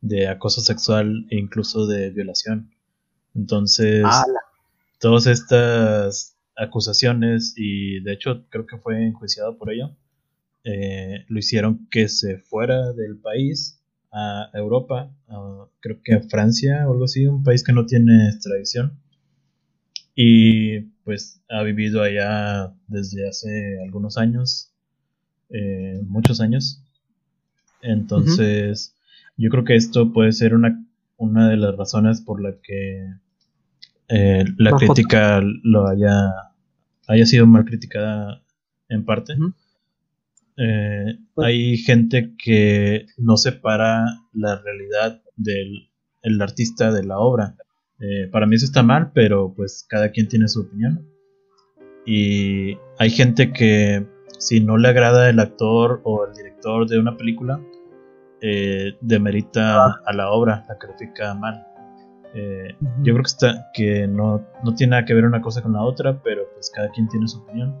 [0.00, 2.70] de acoso sexual e incluso de violación.
[3.34, 4.04] Entonces,
[4.98, 9.96] todas estas acusaciones, y de hecho creo que fue enjuiciado por ello,
[10.64, 13.80] eh, lo hicieron que se fuera del país
[14.12, 15.10] a Europa,
[15.80, 18.98] creo que a Francia o algo así, un país que no tiene extradición.
[20.14, 24.72] Y pues ha vivido allá desde hace algunos años,
[25.50, 26.82] eh, muchos años.
[27.82, 28.94] Entonces,
[29.36, 30.84] yo creo que esto puede ser una,
[31.16, 33.14] una de las razones por la que
[34.08, 36.12] eh, la crítica lo haya,
[37.06, 38.42] haya sido mal criticada
[38.88, 39.34] en parte.
[40.62, 45.90] Eh, pues hay gente que no separa la realidad del
[46.22, 47.56] el artista de la obra.
[47.98, 51.06] Eh, para mí eso está mal, pero pues cada quien tiene su opinión.
[52.06, 54.06] Y hay gente que
[54.38, 57.60] si no le agrada el actor o el director de una película,
[58.40, 60.00] eh, demerita ah.
[60.06, 61.66] a la obra, la califica mal.
[62.34, 65.72] Eh, yo creo que, está, que no, no, tiene nada que ver una cosa con
[65.72, 67.76] la otra, pero pues cada quien tiene su opinión.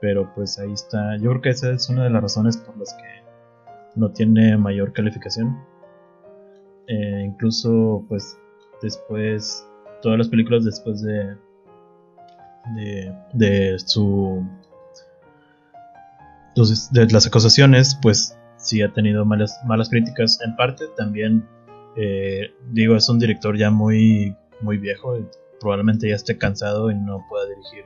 [0.00, 1.16] Pero pues ahí está.
[1.18, 3.22] Yo creo que esa es una de las razones por las que
[3.96, 5.58] no tiene mayor calificación.
[6.86, 8.38] Eh, incluso pues
[8.82, 9.66] después,
[10.02, 11.36] todas las películas después de,
[12.74, 14.44] de, de su...
[16.92, 20.38] De las acusaciones, pues sí ha tenido malas, malas críticas.
[20.44, 21.46] En parte también,
[21.96, 25.16] eh, digo, es un director ya muy, muy viejo,
[25.60, 27.84] probablemente ya esté cansado y no pueda dirigir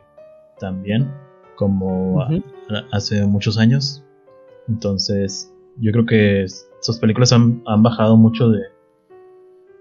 [0.59, 1.13] tan bien
[1.57, 2.27] como
[2.93, 4.03] hace muchos años.
[4.69, 6.47] Entonces, yo creo que
[6.81, 8.63] sus películas han, han bajado mucho de,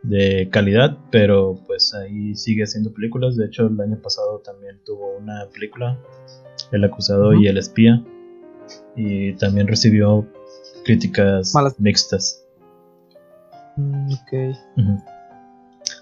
[0.04, 3.36] de calidad, pero pues ahí sigue haciendo películas.
[3.36, 5.98] De hecho, el año pasado también tuvo una película,
[6.72, 8.04] El acusado y el espía,
[8.96, 10.28] y también recibió
[10.84, 12.46] críticas mixtas.
[13.78, 14.14] Mm,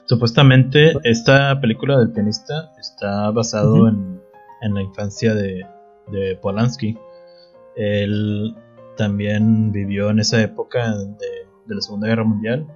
[0.05, 4.20] Supuestamente esta película del pianista está basado en,
[4.61, 5.65] la infancia de,
[6.41, 6.97] Polanski.
[7.75, 8.55] Él
[8.97, 12.67] también vivió en esa época de, la Segunda Guerra Mundial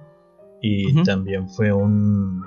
[0.62, 2.42] y también fue un...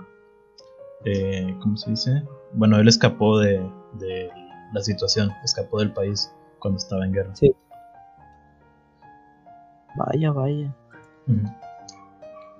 [1.06, 2.24] Eh, ¿Cómo se dice?
[2.54, 3.62] Bueno, él escapó de,
[4.00, 4.30] de
[4.74, 7.36] la situación, escapó del país cuando estaba en guerra.
[7.36, 7.56] Sí.
[9.96, 10.74] Vaya, vaya.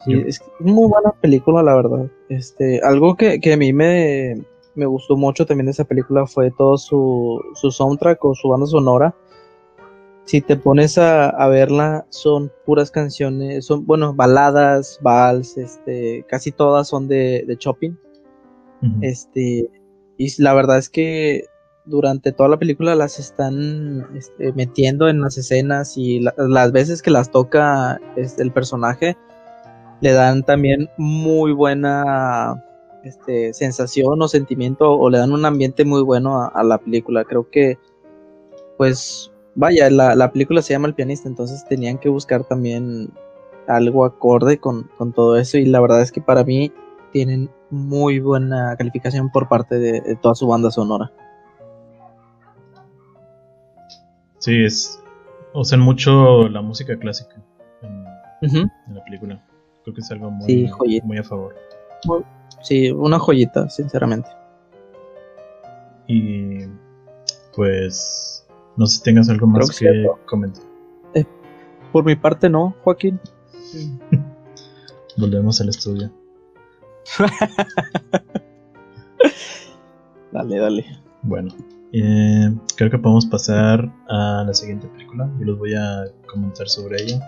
[0.08, 2.08] es muy buena película, la verdad.
[2.30, 4.42] Este, algo que, a mí me,
[4.76, 8.68] me, gustó mucho también de esa película fue todo su, su soundtrack o su banda
[8.68, 9.16] sonora.
[10.26, 16.88] Si te pones a, verla, son puras canciones, son, bueno, baladas, vals, este, casi todas
[16.88, 17.98] son de, de Chopin.
[19.02, 19.70] Este,
[20.18, 21.46] y la verdad es que
[21.86, 27.10] durante toda la película las están este, metiendo en las escenas y las veces que
[27.10, 29.18] las toca este, el personaje
[30.02, 32.64] le dan también muy buena
[33.04, 37.24] este, sensación o sentimiento o le dan un ambiente muy bueno a, la película.
[37.24, 37.78] Creo que,
[38.78, 43.12] pues, vaya, la, película se llama El pianista, entonces tenían que buscar también
[43.68, 46.72] algo acorde con, todo eso y la verdad es que para mí
[47.12, 51.12] tienen muy buena calificación por parte de toda su banda sonora.
[54.40, 55.02] Sí, es.
[55.54, 57.36] Usan mucho la música clásica
[57.82, 58.04] en,
[58.94, 59.44] la película.
[59.84, 60.72] Creo que es algo muy,
[61.04, 61.56] muy a favor.
[62.62, 64.30] Sí, una joyita, sinceramente.
[66.08, 66.66] Y
[67.56, 68.46] pues
[68.78, 70.64] no sé si tengas algo más que, comentar.
[71.14, 71.26] Eh,
[71.92, 73.20] por mi parte no, Joaquín.
[75.18, 76.12] Volvemos al estudio.
[80.32, 80.86] dale, dale.
[81.24, 81.54] Bueno,
[81.92, 85.30] eh, creo que podemos pasar a la siguiente película.
[85.40, 87.20] Yo les voy a comentar sobre ella.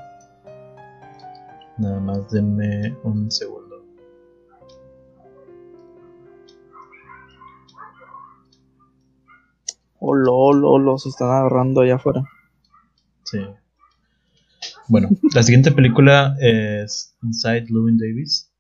[1.78, 3.71] Nada más denme un segundo.
[10.04, 12.24] Oh, lo se están agarrando allá afuera.
[13.24, 13.38] Sí.
[14.88, 18.52] Bueno, la siguiente película es Inside Llewyn Davis.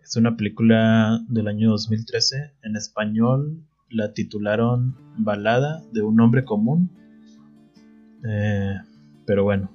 [0.00, 2.52] Es una película del año 2013.
[2.62, 6.88] En español la titularon Balada de un hombre común.
[8.24, 8.76] Eh,
[9.26, 9.72] pero bueno,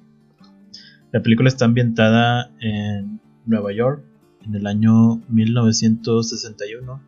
[1.12, 4.02] la película está ambientada en Nueva York
[4.46, 7.02] en el año 1961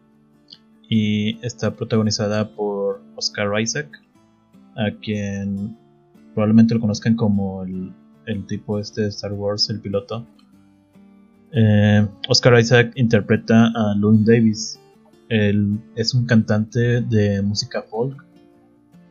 [0.89, 2.76] y está protagonizada por
[3.17, 3.89] Oscar Isaac,
[4.75, 5.75] a quien
[6.33, 7.93] probablemente lo conozcan como el,
[8.47, 10.25] tipo este de Star Wars, el piloto.
[11.51, 14.79] Eh, Oscar Isaac interpreta a Louis Davis.
[15.29, 18.23] Él es un cantante de música folk.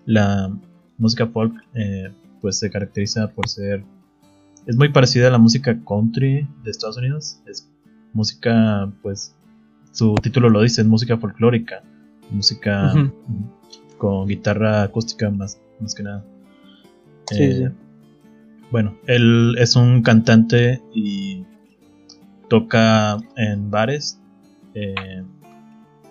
[0.07, 0.51] La
[0.99, 3.85] música folk eh, pues se caracteriza por ser...
[4.67, 7.41] Es muy parecida a la música country de Estados Unidos.
[7.47, 7.69] Es
[8.13, 9.35] música pues
[9.93, 11.83] su título lo dice, es música folclórica,
[12.31, 12.93] música
[13.99, 16.25] con guitarra acústica más, más que nada.
[17.33, 17.71] Eh,
[18.71, 21.45] bueno, él es un cantante y
[22.49, 24.21] toca en bares.
[24.75, 25.23] Eh,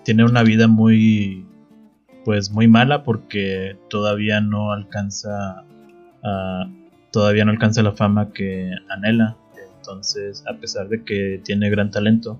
[0.03, 1.45] tiene una vida muy,
[2.23, 5.63] pues muy mala porque todavía no alcanza,
[7.11, 9.37] todavía no alcanza la fama que anhela.
[9.77, 12.39] Entonces, a pesar de que tiene gran talento,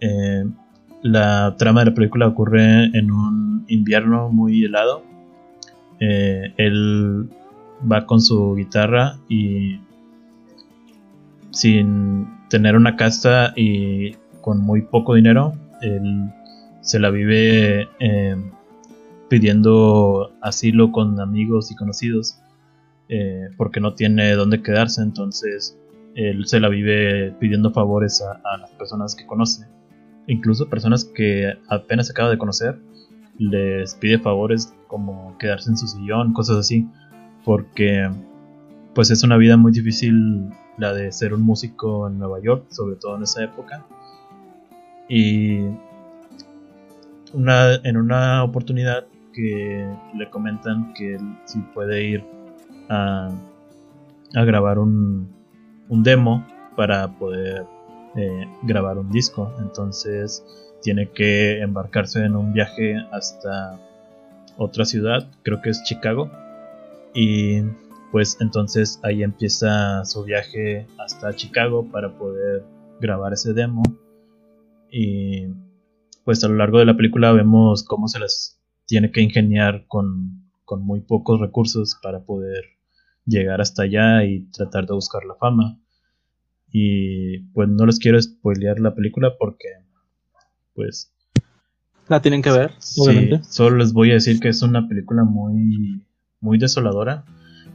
[0.00, 0.44] eh,
[1.04, 5.02] la trama de la película ocurre en un invierno muy helado.
[6.00, 7.28] Eh, él
[7.90, 9.80] va con su guitarra y
[11.50, 15.52] sin tener una casa y con muy poco dinero,
[15.82, 16.30] él
[16.80, 18.36] se la vive eh,
[19.28, 22.38] pidiendo asilo con amigos y conocidos
[23.58, 25.78] porque no tiene dónde quedarse, entonces
[26.16, 29.66] él se la vive pidiendo favores a las personas que conoce
[30.26, 32.78] incluso personas que apenas acaba de conocer,
[33.38, 36.86] les pide favores como quedarse en su sillón, cosas así,
[37.44, 38.08] porque
[38.94, 42.96] pues es una vida muy difícil la de ser un músico en Nueva York, sobre
[42.96, 43.84] todo en esa época.
[45.08, 45.60] Y
[47.32, 52.24] una, en una oportunidad que le comentan que si puede ir
[52.88, 53.30] a,
[54.34, 55.28] a grabar un,
[55.88, 56.46] un demo
[56.76, 57.66] para poder
[58.16, 59.52] eh, grabar un disco.
[59.60, 60.44] Entonces
[60.82, 63.80] tiene que embarcarse en un viaje hasta
[64.56, 66.30] otra ciudad, creo que es Chicago.
[67.14, 67.62] Y
[68.12, 72.64] pues entonces ahí empieza su viaje hasta Chicago para poder
[73.00, 73.82] grabar ese demo.
[74.90, 75.48] Y
[76.24, 80.50] pues a lo largo de la película vemos cómo se las tiene que ingeniar con,
[80.64, 82.64] con muy pocos recursos para poder
[83.26, 85.80] llegar hasta allá y tratar de buscar la fama.
[86.76, 89.68] Y pues no les quiero spoilear la película porque,
[90.74, 91.12] pues.
[92.08, 93.44] La tienen que ver, obviamente.
[93.44, 96.04] Solo les voy a decir que es una película muy,
[96.40, 97.24] muy desoladora.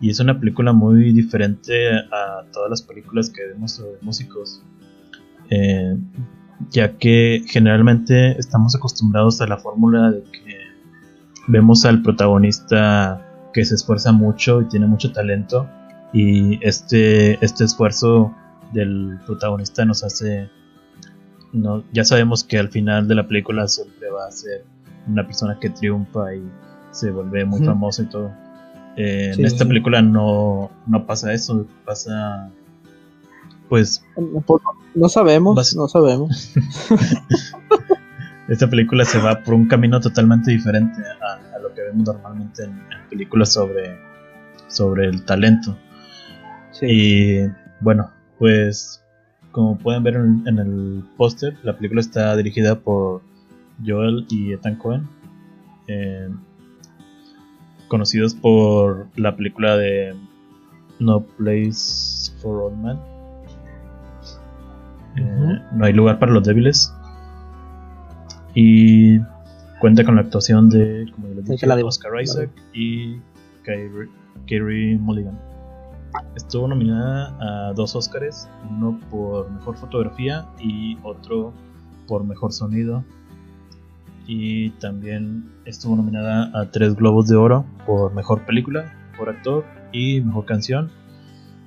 [0.02, 4.62] Y es una película muy diferente a todas las películas que vemos sobre músicos.
[5.50, 5.98] Eh,
[6.70, 10.58] ya que generalmente estamos acostumbrados a la fórmula de que
[11.48, 15.70] vemos al protagonista que se esfuerza mucho y tiene mucho talento
[16.12, 18.36] y este, este esfuerzo
[18.74, 20.50] del protagonista nos hace
[21.52, 24.64] no, ya sabemos que al final de la película siempre va a ser
[25.08, 26.44] una persona que triunfa y
[26.92, 28.32] se vuelve muy famosa y todo.
[28.96, 32.52] Eh, en esta película no, no pasa eso, pasa
[33.68, 34.04] pues...
[34.96, 36.54] No sabemos, no sabemos.
[38.50, 42.82] esta película se va por un camino totalmente diferente a, lo que vemos normalmente en,
[43.10, 43.98] películas sobre,
[44.68, 45.78] sobre el talento.
[46.82, 47.42] Y
[47.80, 49.04] bueno, pues
[49.52, 53.22] como pueden ver en, el póster, la película está dirigida por
[53.86, 55.08] Joel y Ethan Cohen,
[55.88, 56.30] eh,
[57.88, 60.16] conocidos por la película de
[61.00, 62.98] No Place for Old Men.
[65.18, 66.94] Eh, no hay lugar para los débiles.
[68.54, 69.20] Y
[69.80, 73.18] cuenta con la actuación de, como les dije, Oscar Isaac y
[74.46, 75.49] Kerry Mulligan.
[76.36, 81.54] Estuvo nominada a dos Oscars, uno por mejor fotografía y otro
[82.08, 83.04] por mejor sonido.
[84.26, 90.22] Y también estuvo nominada a tres Globos de Oro por mejor película, por actor y
[90.22, 90.92] mejor canción.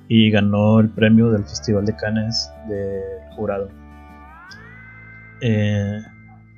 [0.07, 3.01] Y ganó el premio del Festival de Cannes de
[3.35, 3.69] jurado.
[5.41, 6.01] Eh,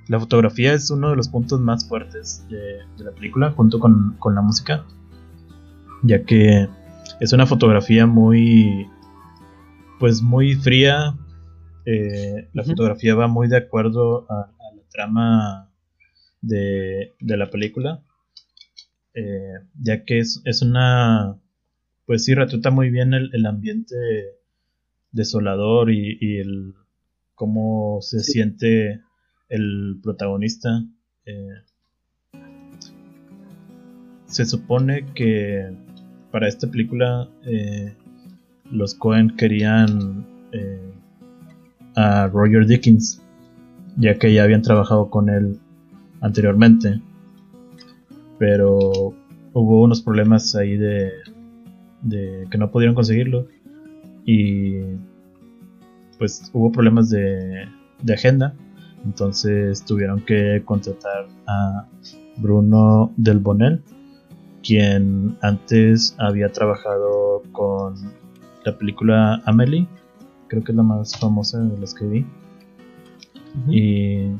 [0.07, 4.36] la fotografía es uno de los puntos más fuertes de, la película, junto con, con
[4.36, 4.83] la música,
[6.03, 6.69] ya que
[7.20, 8.88] es una fotografía muy,
[9.99, 11.18] pues muy fría.
[11.86, 15.72] Eh, la fotografía va muy de acuerdo a, la trama
[16.41, 18.03] de, la película,
[19.13, 21.39] eh, ya que es, una,
[22.05, 23.95] pues sí, retrata muy bien el, ambiente
[25.11, 26.74] desolador y, el
[27.36, 29.01] cómo se siente
[29.49, 30.84] el protagonista.
[31.26, 31.61] Eh,
[34.26, 35.84] se supone que
[36.36, 37.93] para esta película eh,
[38.69, 40.91] los Cohen querían eh,
[41.95, 43.21] a Roger Dickens,
[43.95, 45.57] ya que ya habían trabajado con él
[46.19, 46.99] anteriormente.
[48.38, 49.13] Pero
[49.53, 51.13] hubo unos problemas ahí de,
[52.01, 53.47] de que no pudieron conseguirlo
[54.25, 54.81] y
[56.17, 57.65] pues hubo problemas de,
[58.03, 58.53] de agenda
[59.05, 61.88] entonces tuvieron que contratar a
[62.36, 63.81] Bruno Del Bonel
[64.66, 67.95] quien antes había trabajado con
[68.63, 69.88] la película Amelie
[70.47, 72.26] creo que es la más famosa de las que vi
[73.70, 74.32] y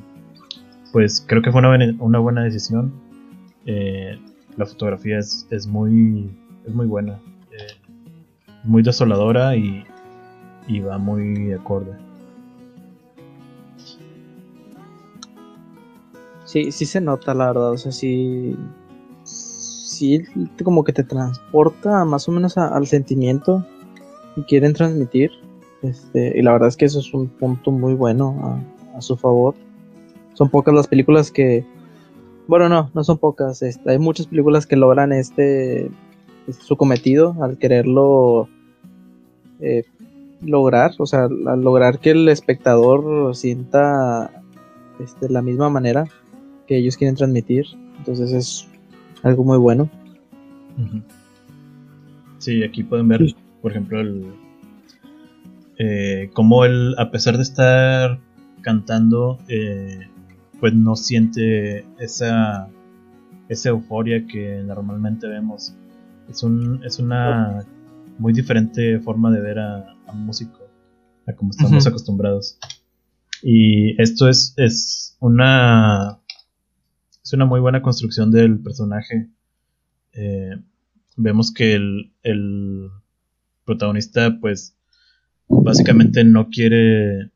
[0.92, 1.62] pues creo que fue
[2.00, 2.94] una, buena decisión
[3.66, 4.20] eh,
[4.58, 6.30] la fotografía es, es, muy
[6.66, 7.20] es muy buena
[7.52, 7.76] eh,
[8.64, 9.84] muy desoladora y,
[10.68, 12.06] y va muy acorde
[16.46, 17.72] Sí, sí se nota, la verdad.
[17.72, 18.56] O sea, sí.
[19.96, 20.24] Sí,
[20.62, 23.66] como que te transporta más o menos al sentimiento
[24.36, 25.32] que quieren transmitir.
[25.84, 28.62] Este, y la verdad es que eso es un punto muy bueno
[28.94, 29.56] a, su favor.
[30.34, 31.66] Son pocas las películas que.
[32.46, 33.62] Bueno, no, no son pocas.
[33.62, 35.90] Este, hay muchas películas que logran este,
[36.46, 38.50] este su cometido al quererlo
[39.62, 39.86] eh,
[40.42, 40.92] lograr.
[40.98, 44.44] O sea, al lograr que el espectador sienta
[45.00, 46.04] este, la misma manera
[46.68, 47.66] que ellos quieren transmitir.
[47.98, 48.68] Entonces es
[49.26, 49.90] algo muy bueno.
[52.38, 53.22] Sí, aquí pueden ver,
[53.62, 54.34] por ejemplo, el,
[55.80, 58.20] eh, cómo él, a pesar de estar
[58.62, 60.08] cantando, eh,
[60.60, 62.70] pues no siente esa,
[63.50, 65.76] esa euforia que normalmente vemos.
[66.30, 67.66] Es, un, es una
[68.20, 70.60] muy diferente forma de ver a, un músico,
[71.26, 72.60] a como estamos acostumbrados.
[73.42, 76.20] Y esto es, es una
[77.26, 79.28] es una muy buena construcción del personaje.
[80.14, 80.52] Eh,
[81.18, 82.92] vemos que el,
[83.66, 84.78] protagonista, pues,
[85.48, 87.32] básicamente no quiere.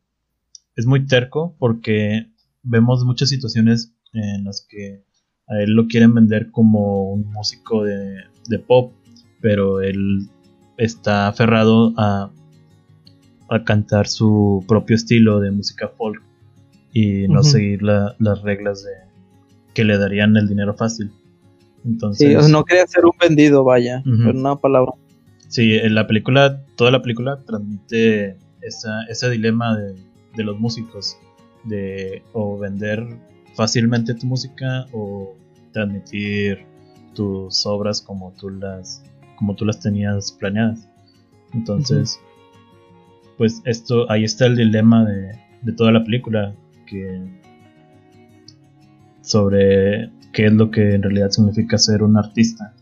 [0.76, 2.28] Es muy terco porque
[2.62, 5.04] vemos muchas situaciones en las que
[5.48, 8.94] a él lo quieren vender como un músico de, pop,
[9.42, 10.30] pero él
[10.78, 12.32] está aferrado a,
[13.50, 16.22] a cantar su propio estilo de música folk
[16.94, 19.09] y no seguir las reglas de,
[19.80, 21.10] que le darían el dinero fácil.
[21.86, 24.92] Entonces, sí, no quería ser un vendido, vaya, una palabra.
[25.48, 29.96] Sí, en la película, toda la película transmite esa, ese dilema de,
[30.36, 31.18] de los músicos,
[31.64, 33.08] de o vender
[33.56, 35.34] fácilmente tu música o
[35.72, 36.66] transmitir
[37.16, 39.02] tus obras como tú las
[39.38, 40.90] como tú las tenías planeadas.
[41.54, 42.20] Entonces,
[43.38, 46.54] pues esto ahí está el dilema de, de toda la película
[46.86, 47.39] que
[49.30, 52.74] sobre qué es lo que en realidad significa ser un artista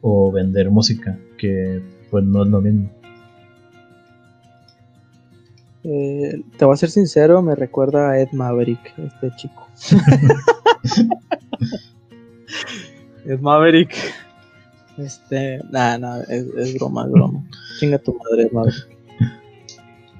[0.00, 2.90] o vender música, que pues no es lo mismo.
[5.82, 9.68] Eh, te voy a ser sincero, me recuerda a Ed Maverick, este chico.
[13.26, 13.94] Ed Maverick.
[14.96, 17.44] Este, nada, nada, es, broma, es broma.
[17.78, 18.88] Chinga tu madre, Ed Maverick.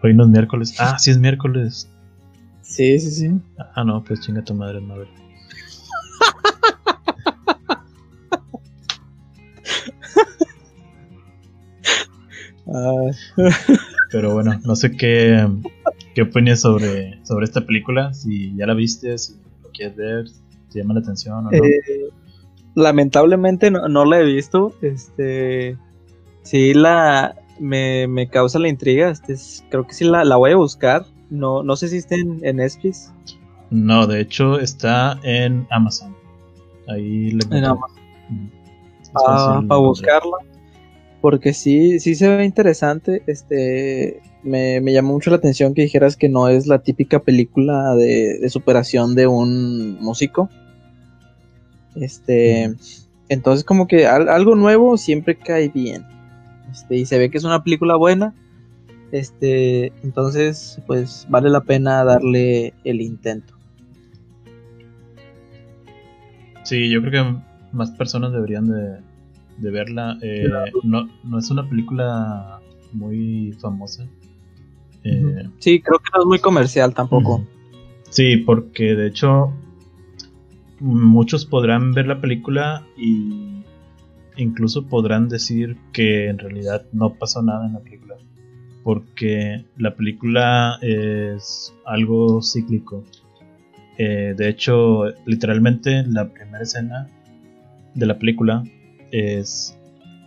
[0.03, 0.75] Hoy no es miércoles.
[0.79, 1.89] Ah, sí es miércoles.
[2.61, 3.31] Sí, sí, sí.
[3.75, 5.24] Ah, no, pues chinga tu madre, Ed Maverick.
[14.11, 15.49] Pero bueno, no sé qué,
[16.15, 20.25] qué opinas sobre, sobre esta película, si ya la viste, si lo quieres ver,
[20.73, 21.53] te llama la atención o no.
[21.53, 22.11] Eh,
[22.75, 25.77] lamentablemente no, la he visto, este
[26.43, 29.37] sí la me, me causa la intriga, este
[29.71, 32.57] creo que sí la, la, voy a buscar, no, no sé si está en, en
[32.57, 33.13] Netflix.
[33.71, 36.15] No, de hecho está en Amazon.
[36.89, 38.01] Ahí le En Amazon.
[39.15, 40.39] Ah, para buscarla
[41.25, 43.23] porque sí, sí se ve interesante.
[43.27, 48.47] Este, me, llamó mucho la atención que dijeras que no es la típica película de,
[48.51, 50.51] superación de un músico.
[51.95, 52.75] Este,
[53.31, 56.05] entonces como que algo nuevo siempre cae bien.
[56.71, 58.35] Este, y se ve que es una película buena.
[59.11, 63.55] Este, entonces, pues vale la pena darle el intento.
[66.65, 67.41] Sí, yo creo que
[67.73, 68.99] más personas deberían de,
[69.59, 70.19] de verla.
[70.23, 70.49] Eh,
[70.83, 72.61] no, no, es una película
[72.93, 74.07] muy famosa.
[75.05, 77.47] Eh, sí, creo que no es muy comercial tampoco.
[78.11, 79.53] Sí, porque de hecho
[80.81, 83.63] muchos podrán ver la película y
[84.37, 88.17] incluso podrán decir que en realidad no pasó nada en la película.
[88.83, 93.05] Porque la película es algo cíclico.
[93.97, 97.09] Eh, de hecho, literalmente la primera escena
[97.95, 98.65] de la película
[99.15, 99.79] es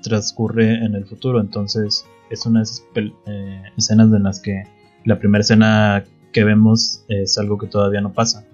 [0.02, 4.64] transcurre en el futuro, entonces es una de esas eh, escenas en las que
[5.04, 8.46] la primera escena que vemos es algo que todavía no pasa.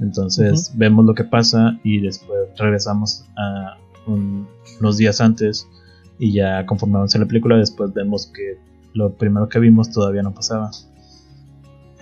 [0.00, 3.76] Entonces vemos lo que pasa y después regresamos a,
[4.06, 5.68] unos días antes
[6.18, 8.58] y ya conforme avanza la película después vemos que
[8.94, 10.70] lo primero que vimos todavía no pasaba.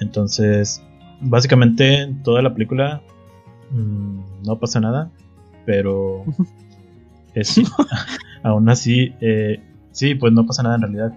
[0.01, 0.83] Entonces,
[1.20, 3.03] básicamente en toda la película
[3.70, 5.11] mm, no pasa nada,
[5.66, 6.24] pero
[7.41, 7.61] es,
[8.43, 9.61] aún así, eh,
[9.93, 11.12] sí, pues no pasa nada en realidad,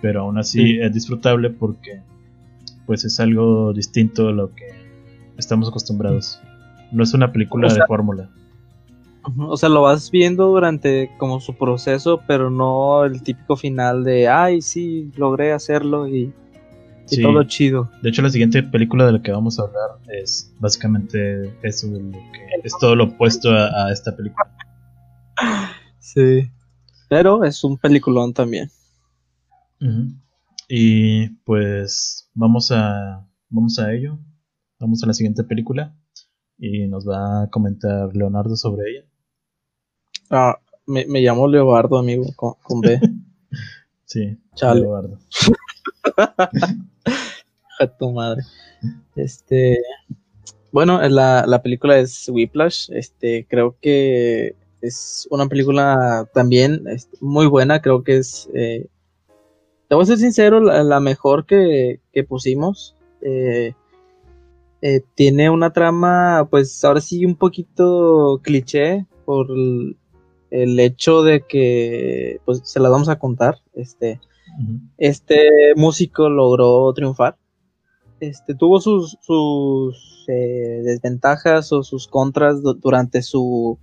[0.00, 2.02] pero aún así es disfrutable porque
[2.86, 4.66] pues es algo distinto a lo que
[5.38, 6.40] estamos acostumbrados.
[6.90, 8.28] No es una película de fórmula.
[9.38, 14.28] O sea, lo vas viendo durante como su proceso, pero no el típico final de,
[14.28, 16.32] ay, sí, logré hacerlo y,
[17.22, 17.90] todo chido.
[18.02, 22.60] De hecho, la siguiente película de la que vamos a hablar es básicamente eso, que
[22.62, 24.48] es todo lo opuesto a, esta película.
[26.12, 26.50] Sí,
[27.08, 28.68] pero es un peliculón también.
[30.68, 34.18] Y pues vamos a, vamos a ello.
[34.80, 35.94] Vamos a la siguiente película
[36.58, 39.04] y nos va a comentar Leonardo sobre ella.
[40.30, 43.00] Ah, me, me llamo Leobardo, amigo, con, B.
[44.04, 44.80] sí, Chale.
[44.80, 45.16] Leobardo.
[47.78, 48.42] A tu madre.
[49.14, 49.78] Este.
[50.72, 52.90] Bueno, la, la película es Whiplash.
[52.90, 56.84] Este, creo que es una película también
[57.20, 57.80] muy buena.
[57.80, 58.48] Creo que es.
[58.54, 58.86] Eh,
[59.88, 62.96] te voy a ser sincero, la, mejor que, que pusimos.
[63.22, 63.74] Eh,
[64.82, 72.40] eh, tiene una trama, pues ahora sí, un poquito cliché por el hecho de que
[72.44, 73.58] pues se la vamos a contar.
[73.74, 74.20] Este,
[74.96, 77.36] este músico logró triunfar.
[78.20, 83.78] Este, tuvo sus, sus eh, desventajas o sus contras durante su,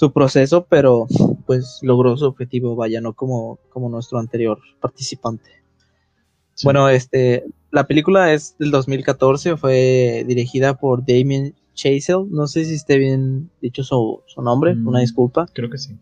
[0.00, 1.06] su proceso, pero
[1.44, 5.50] pues logró su objetivo, vaya, no como, como nuestro anterior participante.
[6.64, 12.76] Bueno, este, la película es del 2014, fue dirigida por Damien Chazelle, no sé si
[12.76, 15.46] esté bien dicho su, nombre, una mm, disculpa.
[15.52, 15.98] Creo que sí.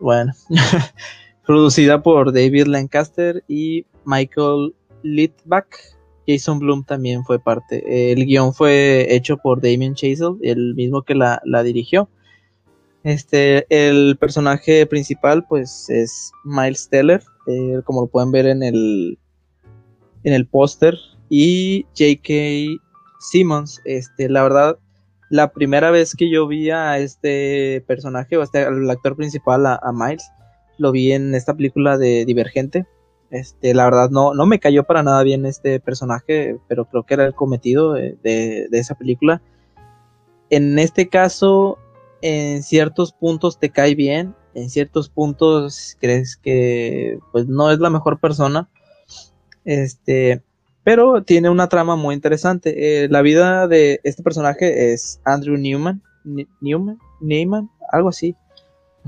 [0.00, 0.32] bueno,
[1.46, 5.78] producida por David Lancaster y Michael Litvack.
[6.26, 8.12] Jason Bloom también fue parte.
[8.12, 12.08] El guion fue hecho por Damien Chazelle, el mismo que la, dirigió.
[13.04, 19.18] Este, el personaje principal, pues, es Miles Teller, eh, como lo pueden ver en el,
[20.24, 20.98] en el póster.
[21.28, 22.80] Y J.K.
[23.20, 24.78] Simmons, este, la verdad,
[25.30, 29.80] la primera vez que yo vi a este personaje, o este, al actor principal, a,
[29.92, 30.30] Miles,
[30.78, 32.86] lo vi en esta película de Divergente.
[33.30, 37.14] Este, la verdad no, no me cayó para nada bien este personaje, pero creo que
[37.14, 39.42] era el cometido de, de, esa película.
[40.48, 41.78] En este caso,
[42.22, 47.90] en ciertos puntos te cae bien, en ciertos puntos crees que pues no es la
[47.90, 48.68] mejor persona.
[49.64, 50.42] Este,
[50.84, 53.04] pero tiene una trama muy interesante.
[53.04, 56.02] Eh, la vida de este personaje es Andrew Newman,
[56.60, 58.34] Newman, Newman, algo así.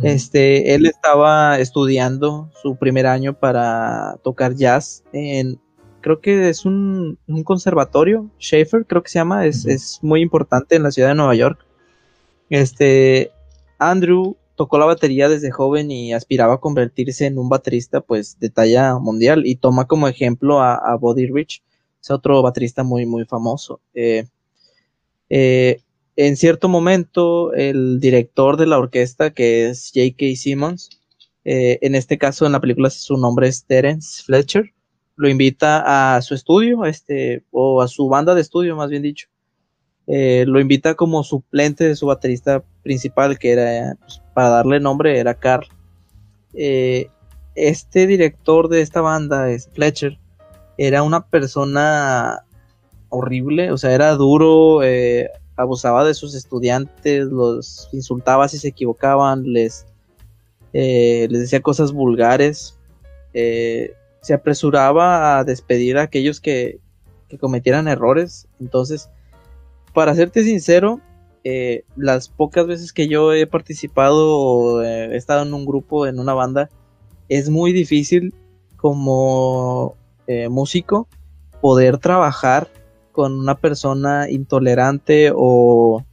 [0.02, 5.60] Este, él estaba estudiando su primer año para tocar jazz en,
[6.00, 10.82] creo que es un, conservatorio, Schaefer, creo que se llama, es, es, muy importante en
[10.84, 11.66] la ciudad de Nueva York.
[12.50, 13.32] Este,
[13.78, 18.50] Andrew tocó la batería desde joven y aspiraba a convertirse en un baterista, pues, de
[18.50, 21.62] talla mundial y toma como ejemplo a, a Buddy Rich,
[22.02, 23.80] es otro baterista muy, muy famoso.
[23.94, 24.26] Eh,
[25.28, 25.80] eh,
[26.16, 30.36] en cierto momento, el director de la orquesta, que es J.K.
[30.36, 30.90] Simmons,
[31.44, 34.74] eh, en este caso en la película su nombre es Terence Fletcher,
[35.16, 39.28] lo invita a su estudio, este, o a su banda de estudio, más bien dicho.
[40.06, 45.34] Lo invita como suplente de su baterista principal, que era, pues, para darle nombre, era
[45.34, 45.66] Carl.
[46.52, 50.18] este director de esta banda es Fletcher
[50.82, 52.42] era una persona
[53.10, 59.42] horrible, o sea, era duro, eh, abusaba de sus estudiantes, los insultaba si se equivocaban,
[59.42, 59.84] les,
[60.72, 62.78] eh, les decía cosas vulgares,
[63.34, 63.92] eh,
[64.22, 66.78] se apresuraba a despedir a aquellos que,
[67.28, 68.48] que cometieran errores.
[68.58, 69.10] Entonces,
[69.92, 71.00] para serte sincero,
[71.96, 76.34] las pocas veces que yo he participado o he estado en un grupo, en una
[76.34, 76.68] banda,
[77.28, 78.34] es muy difícil
[78.76, 79.94] como
[80.26, 81.08] eh, músico
[81.60, 82.68] poder trabajar
[83.12, 86.04] con una persona intolerante o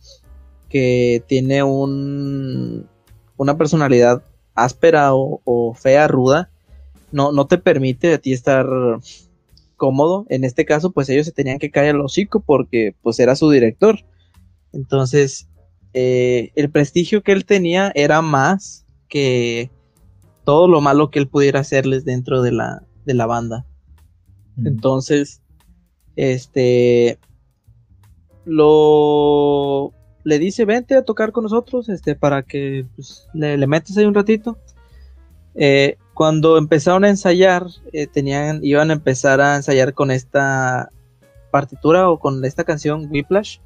[0.70, 2.88] que tiene un,
[3.38, 4.24] una personalidad
[4.56, 6.50] áspera o, fea, ruda,
[7.12, 8.68] no, no te permite a ti estar
[9.78, 10.26] cómodo.
[10.30, 13.50] En este caso, pues ellos se tenían que caer el hocico porque pues era su
[13.50, 14.00] director.
[14.74, 15.48] Entonces,
[15.94, 19.72] eh, el prestigio que él tenía era más que
[20.44, 23.66] todo lo malo que él pudiera hacerles dentro de la, de la banda.
[24.64, 25.42] Entonces,
[26.16, 27.20] este,
[28.46, 33.98] lo, le dice, vente a tocar con nosotros, este, para que pues, le, le metas
[33.98, 34.58] ahí un ratito.
[35.56, 40.90] Eh, cuando empezaron a ensayar, eh, tenían, iban a empezar a ensayar con esta
[41.52, 43.60] partitura o con esta canción Whiplash.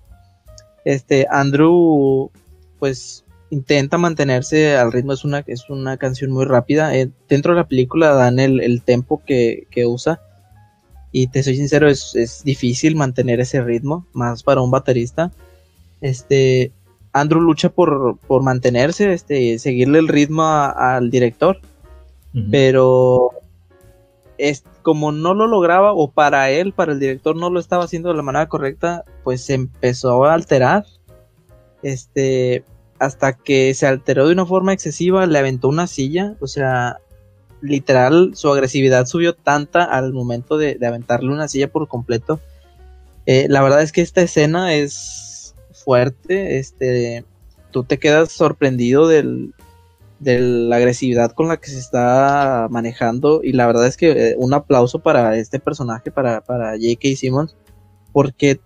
[0.84, 2.30] Este, Andrew,
[2.78, 6.94] pues intenta mantenerse al ritmo, es una, es una canción muy rápida.
[6.94, 10.20] Eh, dentro de la película dan el, el tempo que, que, usa.
[11.14, 15.32] Y te soy sincero, es, es, difícil mantener ese ritmo, más para un baterista.
[16.02, 16.74] Este,
[17.14, 21.62] Andrew lucha por, por mantenerse, este, seguirle el ritmo al director.
[22.50, 23.32] Pero
[24.38, 28.10] es, como no lo lograba, o para él, para el director, no lo estaba haciendo
[28.10, 30.86] de la manera correcta, pues se empezó a alterar.
[31.84, 32.64] Este,
[33.00, 37.00] hasta que se alteró de una forma excesiva, le aventó una silla, o sea,
[37.62, 42.40] literal, su agresividad subió tanta al momento de, de aventarle una silla por completo.
[43.26, 47.26] Eh, la verdad es que esta escena es fuerte, este,
[47.72, 49.54] tú te quedas sorprendido del,
[50.22, 54.36] de la agresividad con la que se está manejando y la verdad es que eh,
[54.38, 57.16] un aplauso para este personaje, para, para J.K.
[57.16, 57.58] Simmons,
[58.14, 58.60] porque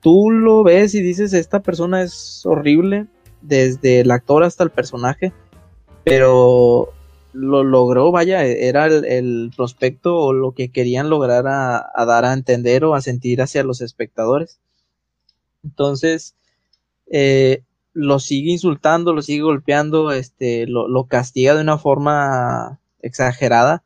[0.00, 3.06] tú lo ves y dices, esta persona es horrible,
[3.42, 5.32] desde el actor hasta el personaje,
[6.02, 6.92] pero
[7.32, 12.24] lo logró, vaya, era el, el prospecto o lo que querían lograr a, a, dar
[12.24, 14.58] a entender o a sentir hacia los espectadores.
[15.62, 16.34] Entonces,
[17.06, 17.62] eh,
[17.98, 23.82] lo sigue insultando, lo sigue golpeando, este, lo, lo castiga de una forma exagerada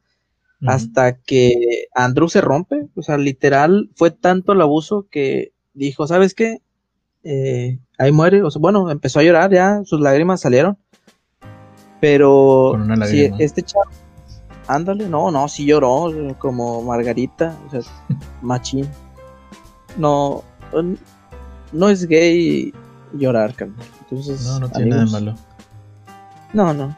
[0.60, 0.70] uh -huh.
[0.70, 6.34] hasta que Andrew se rompe, o sea, literal fue tanto el abuso que dijo, ¿sabes
[6.34, 6.58] qué?
[7.24, 10.76] Eh, ahí muere, o sea, bueno, empezó a llorar ya, sus lágrimas salieron,
[11.98, 13.86] pero si este chavo,
[14.66, 17.80] ándale, no, no, sí lloró, como Margarita, o sea,
[18.42, 18.86] machín,
[19.96, 20.44] no,
[21.72, 22.74] no es gay
[23.14, 23.86] llorar, carnal.
[24.12, 25.38] Entonces, no, no tiene amigos, nada de malo.
[26.52, 26.96] No, no,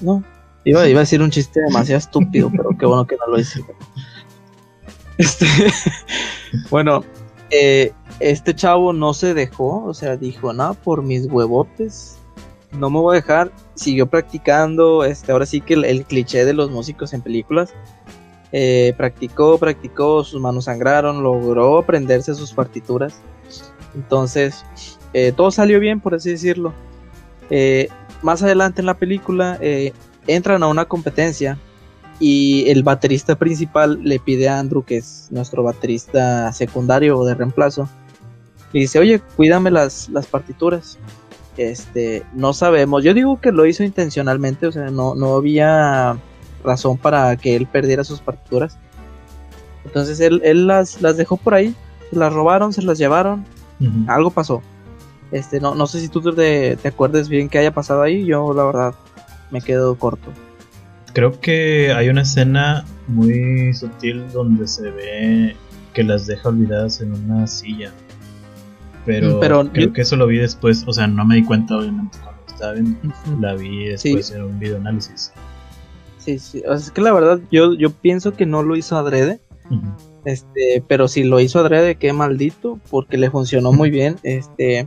[0.00, 0.24] no.
[0.64, 3.64] Iba, iba a decir un chiste demasiado estúpido, pero qué bueno que no lo hice.
[5.18, 5.46] Este,
[6.70, 7.02] bueno,
[7.50, 12.18] eh, este chavo no se dejó, o sea, dijo, no, por mis huevotes,
[12.70, 13.50] no me voy a dejar.
[13.74, 17.74] Siguió practicando, este, ahora sí que el, el cliché de los músicos en películas.
[18.52, 23.20] Eh, practicó, practicó, sus manos sangraron, logró aprenderse sus partituras.
[23.96, 24.64] Entonces,
[25.12, 26.72] eh, todo salió bien, por así decirlo.
[27.50, 27.88] Eh,
[28.22, 29.92] más adelante en la película eh,
[30.26, 31.58] entran a una competencia
[32.18, 37.34] y el baterista principal le pide a Andrew, que es nuestro baterista secundario o de
[37.34, 37.88] reemplazo,
[38.72, 40.98] le dice, oye, cuídame las, las partituras.
[41.56, 46.16] Este, no sabemos, yo digo que lo hizo intencionalmente, o sea, no, no había
[46.64, 48.78] razón para que él perdiera sus partituras.
[49.84, 51.74] Entonces él, él las, las dejó por ahí,
[52.08, 53.44] se las robaron, se las llevaron,
[53.80, 54.08] uh -huh.
[54.08, 54.62] algo pasó.
[55.32, 58.24] Este, no, no sé si tú te, te acuerdes bien qué haya pasado ahí.
[58.24, 58.94] Yo, la verdad,
[59.50, 60.30] me quedo corto.
[61.14, 65.56] Creo que hay una escena muy sutil donde se ve
[65.94, 67.92] que las deja olvidadas en una silla.
[69.04, 69.92] Pero, Pero creo yo...
[69.92, 70.84] que eso lo vi después.
[70.86, 72.98] O sea, no me di cuenta, obviamente, cuando estaba viendo.
[73.02, 73.40] Uh -huh.
[73.40, 74.34] La vi después sí.
[74.34, 75.32] en un video análisis.
[76.18, 76.62] Sí, sí.
[76.66, 79.40] O sea, es que la verdad, yo, yo pienso que no lo hizo adrede.
[79.70, 79.94] Uh -huh.
[80.24, 84.16] Este, pero si lo hizo adrede, qué maldito, porque le funcionó muy bien.
[84.22, 84.86] Este,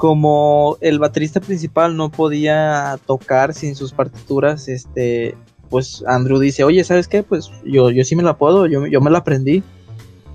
[0.00, 5.36] como el baterista principal no podía tocar sin sus partituras, este,
[5.68, 7.22] pues Andrew dice, oye, ¿sabes qué?
[7.22, 9.62] Pues yo, yo sí me la puedo, yo, yo me la aprendí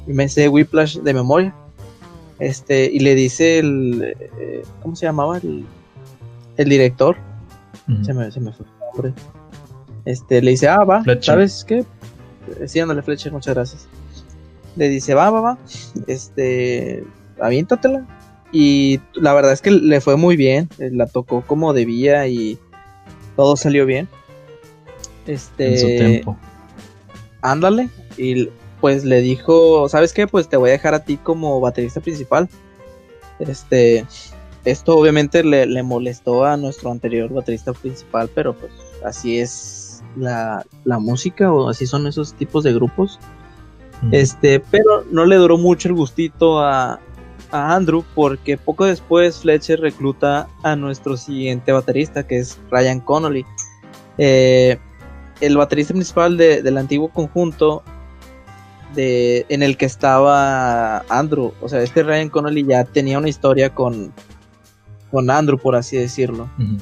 [0.05, 1.55] y me sé Whiplash de memoria.
[2.37, 5.39] Este, y le dice el, eh, ¿cómo se llamaba?
[5.39, 5.65] El,
[6.57, 7.17] el director.
[7.87, 8.05] Uh -huh.
[8.05, 9.13] se, me, se, me, fue el nombre.
[10.05, 11.23] Este, le dice, ah, va, Fletcher.
[11.23, 11.83] ¿sabes qué?
[12.67, 13.87] Sí, ándale, Fletcher, muchas gracias.
[14.75, 15.57] Le dice, va, va, va,
[16.05, 17.03] este,
[17.41, 18.05] aviéntatela
[18.57, 20.69] y la verdad es que le fue muy bien.
[20.79, 22.57] Eh, la tocó como debía y
[23.35, 24.07] todo salió bien.
[25.27, 25.73] Este.
[25.73, 26.37] En su tiempo.
[27.41, 27.89] Ándale.
[28.15, 28.47] Y
[28.79, 30.25] pues le dijo: ¿Sabes qué?
[30.25, 32.47] Pues te voy a dejar a ti como baterista principal.
[33.39, 34.05] Este.
[34.63, 38.71] Esto obviamente le, le molestó a nuestro anterior baterista principal, pero pues
[39.03, 43.19] así es la, la música o así son esos tipos de grupos.
[44.01, 44.13] Mm.
[44.13, 47.01] Este, pero no le duró mucho el gustito a,
[47.51, 53.45] a Andrew porque poco después Fletcher recluta a nuestro siguiente baterista que es Ryan Connolly.
[54.17, 54.77] Eh,
[55.41, 57.83] el baterista principal de, del antiguo conjunto
[58.93, 61.53] de, en el que estaba Andrew.
[61.61, 64.13] O sea, este Ryan Connolly ya tenía una historia con,
[65.11, 66.49] con Andrew, por así decirlo.
[66.57, 66.79] Uh -huh.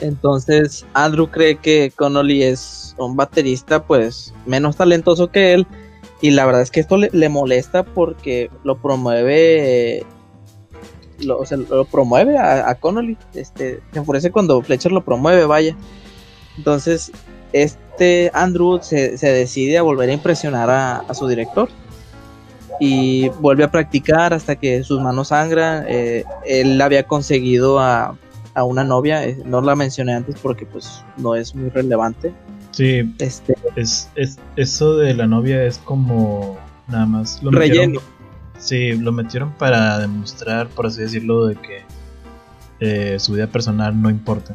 [0.00, 5.66] Entonces Andrew cree que Connolly es un baterista pues menos talentoso que él
[6.20, 10.04] y la verdad es que esto le, le molesta porque lo promueve
[11.24, 13.16] lo, o sea, lo promueve a, Connolly.
[13.34, 15.76] Este, se enfurece cuando Fletcher lo promueve, vaya.
[16.56, 17.12] Entonces,
[17.52, 21.68] este Andrew se, decide a volver a impresionar a, su director.
[22.82, 25.84] Y vuelve a practicar hasta que sus manos sangran.
[25.86, 28.16] Eh, él había conseguido a,
[28.54, 32.32] a una novia, eh, no la mencioné antes porque pues no es muy relevante.
[32.70, 36.58] Sí, este, es, es, eso de la novia es como
[36.88, 38.00] nada más lo relleno.
[38.58, 41.82] Sí, lo metieron para demostrar, por así decirlo, de que
[42.80, 44.54] eh, su vida personal no importa.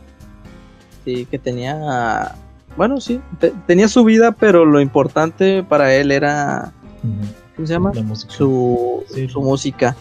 [1.04, 2.36] Sí, que tenía,
[2.78, 3.20] bueno, sí,
[3.68, 6.72] tenía su vida, pero lo importante para él era,
[7.56, 7.92] ¿cómo se llama?
[8.28, 9.96] Su, su música.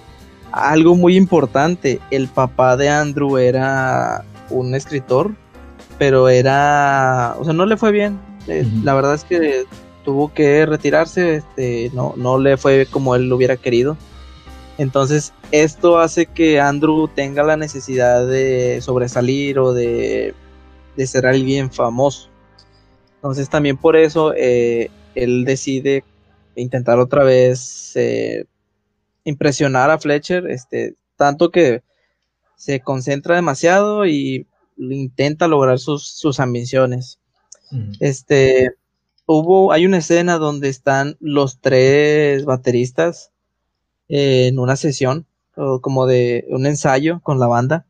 [0.53, 5.33] Algo muy importante, el papá de Andrew era un escritor,
[5.99, 8.19] pero era, o sea, no le fue bien.
[8.47, 9.65] Eh, la verdad es que
[10.05, 13.97] tuvo que retirarse, este, no, no le fue como él lo hubiera querido.
[14.77, 20.35] Entonces, esto hace que Andrew tenga la necesidad de sobresalir o de,
[21.07, 22.29] ser alguien famoso.
[23.17, 26.05] Entonces, también por eso eh, él decide
[26.57, 28.45] intentar otra vez eh,
[29.25, 31.83] impresionar a Fletcher, este, tanto que
[32.57, 34.47] se concentra demasiado y
[34.77, 37.19] intenta lograr sus, sus ambiciones.
[38.01, 38.71] Este,
[39.27, 43.33] hubo, hay una escena donde están los tres bateristas
[44.09, 45.27] en una sesión,
[45.81, 47.87] como de un ensayo con la banda.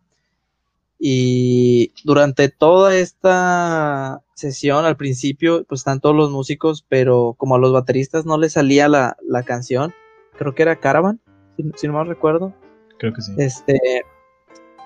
[0.99, 7.59] Y durante toda esta sesión, al principio, pues están todos los músicos, pero como a
[7.59, 9.93] los bateristas no les salía la, canción,
[10.39, 11.21] creo que era Caravan,
[11.77, 12.55] si, no mal recuerdo.
[12.99, 13.33] Creo que sí.
[13.37, 13.79] Este,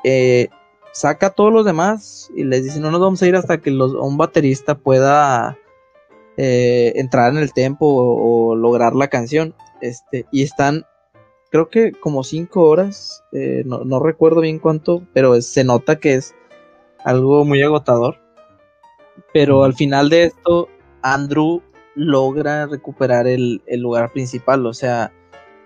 [0.05, 0.49] eh,
[0.93, 3.71] saca a todos los demás y les dice, no nos vamos a ir hasta que
[3.71, 5.59] un baterista pueda
[6.37, 9.55] eh, entrar en el tempo o, lograr la canción.
[9.81, 10.85] Este, y están,
[11.51, 16.35] creo que como cinco horas, eh, no, recuerdo bien cuánto, pero se nota que es
[17.05, 18.19] algo muy agotador.
[19.33, 20.69] Pero al final de esto,
[21.03, 21.63] Andrew
[21.97, 25.13] logra recuperar el, lugar principal, o sea,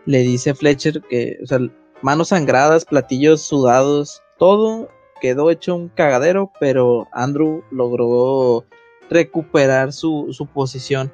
[0.06, 1.58] le dice Fletcher que, o sea,
[2.00, 4.88] manos sangradas, platillos sudados, todo
[5.22, 8.64] quedó hecho un cagadero, pero Andrew logró
[9.08, 11.12] recuperar su, posición.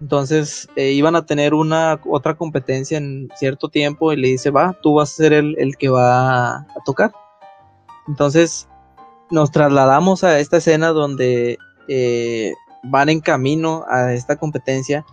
[0.00, 4.78] Entonces eh, iban a tener una otra competencia en cierto tiempo y le dice, va,
[4.80, 7.10] tú vas a ser el, que va a, tocar.
[8.06, 8.68] Entonces
[9.32, 11.58] nos trasladamos a esta escena donde
[11.88, 12.52] eh,
[12.84, 15.04] van en camino a esta competencia,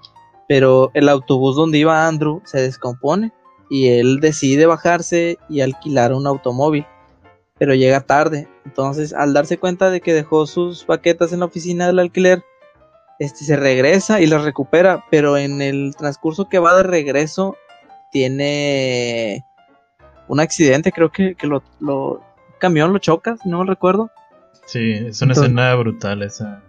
[0.47, 3.33] pero el autobús donde iba Andrew se descompone
[3.67, 6.85] y él decide bajarse y alquilar un automóvil
[7.57, 8.47] pero llega tarde.
[8.65, 12.43] Entonces, al darse cuenta de que dejó sus paquetas en la oficina del alquiler,
[13.19, 17.55] este se regresa y las recupera, pero en el transcurso que va de regreso
[18.11, 19.45] tiene
[20.27, 22.21] un accidente, creo que, que lo, lo
[22.59, 24.11] camión lo choca, si no recuerdo.
[24.65, 26.61] Sí, es una escena brutal esa.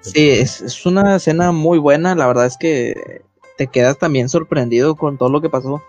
[0.00, 3.22] Sí, es, es, una escena muy buena, la verdad es que
[3.56, 5.82] te quedas también sorprendido con todo lo que pasó.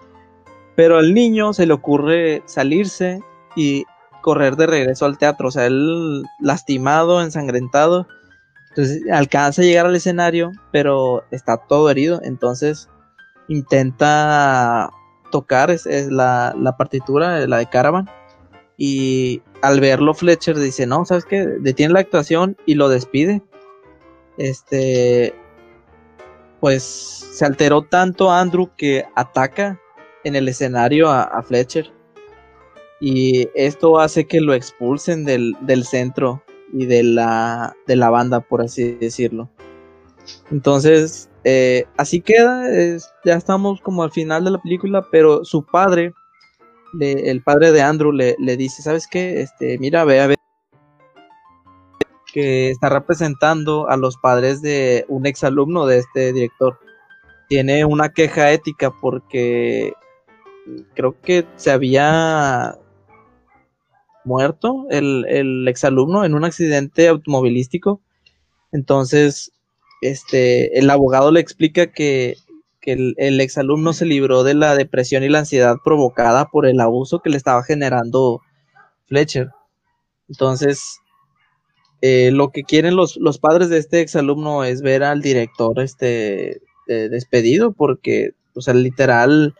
[0.75, 3.21] Pero al niño se le ocurre salirse
[3.55, 3.85] y
[4.27, 5.47] correr de regreso al teatro.
[5.47, 8.09] O sea, él lastimado, ensangrentado.
[8.67, 12.19] Entonces alcanza a llegar al escenario, pero está todo herido.
[12.21, 12.89] Entonces
[13.47, 14.89] intenta
[15.31, 18.09] tocar es, la, partitura, la de Caravan.
[18.75, 21.47] Y al verlo, Fletcher dice: No, ¿sabes qué?
[21.61, 23.41] Detiene la actuación y lo despide.
[24.37, 25.33] Este.
[26.59, 29.79] Pues se alteró tanto Andrew que ataca
[30.25, 31.96] en el escenario a Fletcher
[32.99, 36.43] y esto hace que lo expulsen del, centro
[36.73, 39.49] y de la, de la banda, por así decirlo.
[40.51, 42.65] Entonces, eh, así queda,
[43.23, 46.13] ya estamos como al final de la película, pero su padre,
[46.99, 49.41] el padre de Andrew, le, dice, ¿sabes qué?
[49.41, 50.37] Este, mira, ve a ver
[52.33, 56.79] que está representando a los padres de un exalumno de este director.
[57.47, 59.93] Tiene una queja ética porque
[60.93, 62.77] creo que se había
[64.27, 68.01] muerto, el, el exalumno, en un accidente automovilístico.
[68.71, 69.51] Entonces,
[70.01, 72.35] este, el abogado le explica que,
[72.81, 77.19] el, el, exalumno se libró de la depresión y la ansiedad provocada por el abuso
[77.19, 78.41] que le estaba generando
[79.07, 79.49] Fletcher.
[80.29, 80.99] Entonces,
[82.01, 86.61] eh, lo que quieren los, los, padres de este exalumno es ver al director este,
[86.87, 89.55] despedido, porque, o sea, literal,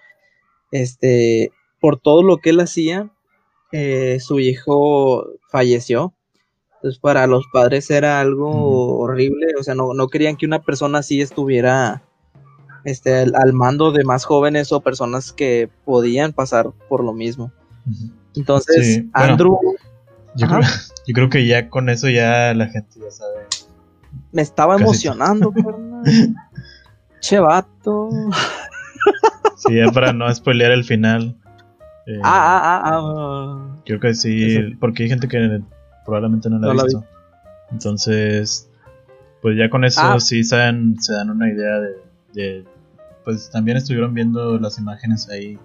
[0.71, 3.11] este, por todo lo que él hacía,
[3.71, 6.13] eh, su hijo falleció.
[6.75, 11.21] Entonces para los padres era algo horrible, o sea, no, querían que una persona así
[11.21, 12.03] estuviera
[12.83, 17.51] este, al, mando de más jóvenes o personas que podían pasar por lo mismo.
[18.35, 19.57] Entonces, Andrew...
[20.35, 20.59] yo, creo,
[21.07, 23.47] yo, creo, que ya con eso ya la gente ya sabe.
[24.31, 25.51] Me estaba emocionando,
[27.21, 28.09] Che vato.
[29.57, 31.35] sí, para no spoilear el final.
[32.07, 35.61] Eh, ah, ah, ah, ah, Creo que sí, porque hay gente que
[36.05, 37.05] probablemente no la ha visto.
[37.69, 38.69] Entonces,
[39.41, 40.19] pues ya con eso ah.
[40.21, 41.81] sí se dan, se dan una idea
[42.33, 42.65] de,
[43.25, 45.59] Pues también estuvieron viendo las imágenes ahí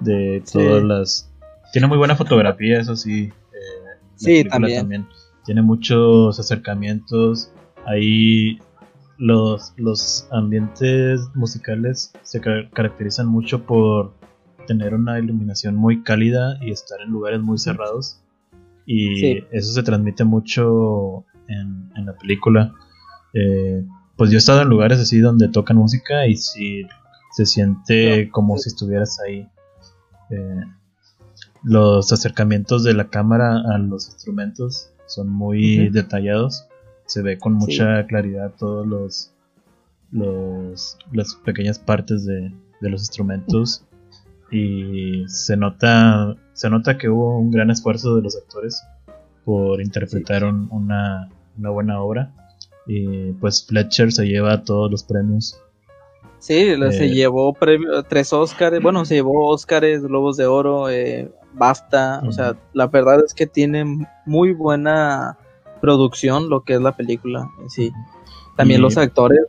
[0.00, 1.30] de todas las...
[1.72, 3.32] Tiene muy buena fotografía, eso sí.
[3.52, 5.06] Eh, sí, también.
[5.44, 7.52] Tiene muchos acercamientos.
[7.86, 8.58] Ahí
[9.18, 14.12] los, los ambientes musicales se caracterizan mucho por
[14.66, 18.20] tener una iluminación muy cálida y estar en lugares muy cerrados.
[18.86, 22.74] Y eso se transmite mucho en, la película.
[23.32, 23.84] Eh,
[24.16, 26.82] pues yo he estado en lugares así donde tocan música y si
[27.32, 29.48] se siente como si estuvieras ahí.
[30.30, 30.60] Eh,
[31.62, 36.68] los acercamientos de la cámara a los instrumentos son muy detallados.
[37.06, 39.32] Se ve con mucha claridad todos los,
[40.10, 43.84] los las pequeñas partes de, de los instrumentos
[44.54, 48.82] y se nota se nota que hubo un gran esfuerzo de los actores
[49.44, 52.32] por interpretar una, buena obra.
[52.86, 55.60] Y pues Fletcher se lleva todos los premios.
[56.38, 57.56] Sí se eh, llevó
[58.08, 63.24] tres Oscars bueno se llevó Oscars Globos de Oro eh, BAFTA o sea la verdad
[63.24, 65.38] es que tiene muy buena
[65.80, 67.90] producción lo que es la película sí.
[68.56, 69.40] También los actores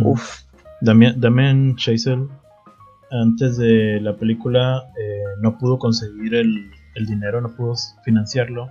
[0.00, 0.42] Uf.
[0.80, 2.28] Damien, Damien Chazelle
[3.10, 6.70] antes de la película eh, no pudo conseguir el,
[7.06, 8.70] dinero, no pudo financiarlo.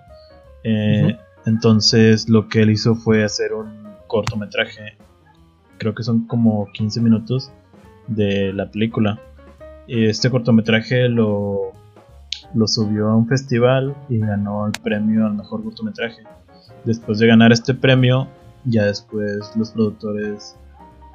[0.64, 4.98] Eh, entonces lo que él hizo fue hacer un cortometraje,
[5.78, 7.52] creo que son como 15 minutos
[8.08, 9.20] de la película.
[9.88, 11.72] Este cortometraje lo,
[12.54, 16.24] lo subió a un festival y ganó el premio al mejor cortometraje.
[16.84, 18.28] Después de ganar este premio,
[18.66, 20.58] ya después los productores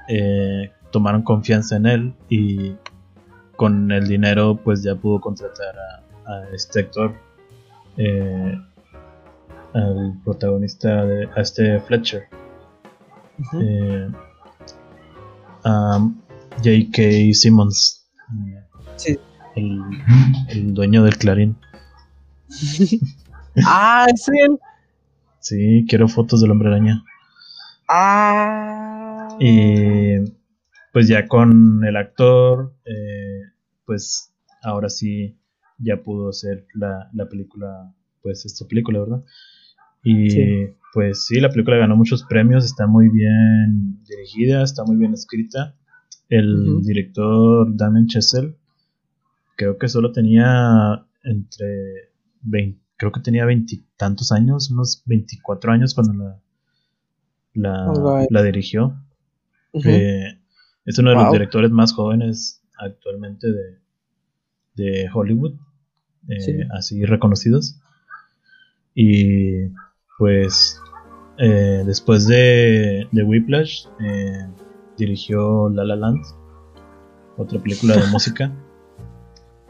[0.09, 2.75] eh, tomaron confianza en él y
[3.57, 5.75] con el dinero pues ya pudo contratar
[6.27, 7.15] a, este actor,
[7.97, 8.59] eh,
[9.75, 12.25] al protagonista, de, a este Fletcher,
[13.61, 14.09] eh,
[15.65, 15.99] a
[16.57, 17.03] J.K.
[17.33, 18.07] Simmons,
[19.57, 21.57] el, dueño del Clarín.
[23.67, 24.59] ah, es él.
[25.41, 27.03] Sí, quiero fotos del hombre araña.
[27.89, 29.37] Ah.
[29.41, 30.19] Y
[30.93, 33.41] pues ya con el actor, eh,
[33.87, 34.33] pues
[34.63, 35.39] ahora sí
[35.79, 39.25] ya pudo ser la, película, pues esta película, ¿verdad?
[40.05, 45.15] Y pues sí, la película ganó muchos premios, está muy bien dirigida, está muy bien
[45.15, 45.75] escrita.
[46.29, 48.57] El director Damien Chazelle,
[49.57, 52.11] creo que solo tenía entre
[52.43, 56.41] 20, creo que tenía veintitantos años, unos 24 años cuando la,
[57.55, 58.95] la, la dirigió.
[59.85, 60.42] Eh,
[60.85, 63.49] es uno de los directores más jóvenes actualmente
[64.75, 65.55] de, Hollywood,
[66.29, 67.79] eh, así reconocidos.
[68.95, 69.69] Y
[70.19, 70.81] pues
[71.39, 74.47] eh, después de, de Whiplash eh,
[74.97, 76.25] dirigió La La Land,
[77.37, 78.53] otra película de música.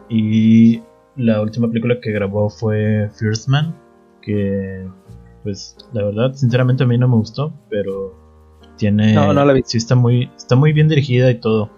[0.09, 0.83] Y
[1.17, 3.75] la última película que grabó fue First Man,
[4.23, 4.89] que
[5.43, 8.22] pues la verdad sinceramente a mí no me gustó, pero
[8.83, 9.62] tiene no, no la vi.
[9.64, 11.70] sí está muy está muy bien dirigida y todo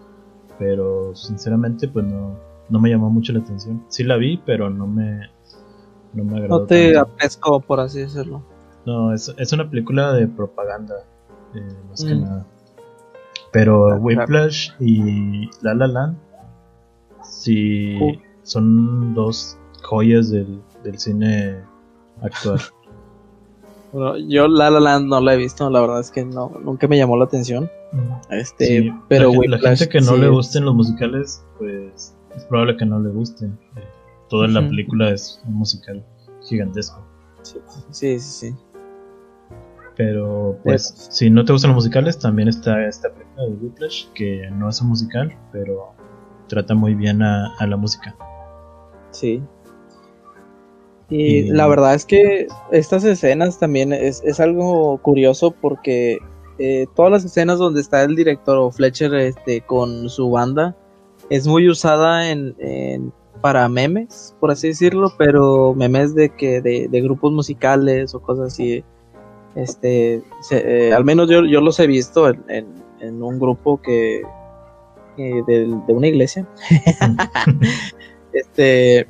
[0.59, 2.39] pero sinceramente pues no,
[2.69, 3.85] no me llamó mucho la atención.
[3.89, 5.31] Sí la vi, pero no me,
[6.13, 6.61] no me agradó.
[6.61, 8.43] No te apescó, por así decirlo.
[8.87, 10.95] No, es, es una película de propaganda,
[11.55, 12.23] eh, más que mm.
[12.23, 12.47] nada.
[13.53, 16.19] Pero ah, Whiplash y La La Land
[17.23, 17.99] sí
[18.43, 21.59] son dos joyas del, del cine
[22.23, 22.61] actual.
[23.95, 26.89] Bueno, yo La La Land no la he visto, la verdad es que no, nunca
[26.89, 27.71] me llamó la atención.
[28.29, 32.99] Este, pero la, gente que no le gusten los musicales, pues es probable que no
[32.99, 33.57] le gusten.
[33.77, 33.85] Eh,
[34.29, 36.05] toda la película es un musical
[36.43, 37.07] gigantesco.
[37.43, 38.55] Sí, sí, sí.
[39.97, 44.51] Pero pues, si no te gustan los musicales, también está esta película de Whiplash, que
[44.51, 45.93] no es un musical, pero
[46.49, 48.17] trata muy bien a, a la música.
[49.13, 49.41] Sí,
[51.11, 56.19] y, la verdad es que estas escenas también es, es algo curioso porque
[56.59, 60.77] eh, todas las escenas donde está el director o Fletcher este, con su banda
[61.31, 67.33] es muy usada en, para memes, por así decirlo, pero memes de que de, grupos
[67.33, 68.85] musicales o cosas así.
[69.55, 72.67] Este, eh, al menos yo, yo, los he visto en,
[73.01, 74.23] en, un grupo que
[75.17, 75.43] de,
[75.87, 76.47] de una iglesia.
[78.33, 79.09] este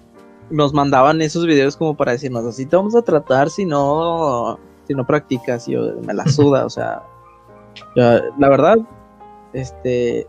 [0.55, 4.95] nos mandaban esos videos como para decirnos, así te vamos a tratar si no, si
[4.95, 7.03] no practicas, y yo me la suda, o sea,
[7.95, 8.77] la verdad,
[9.53, 10.27] este,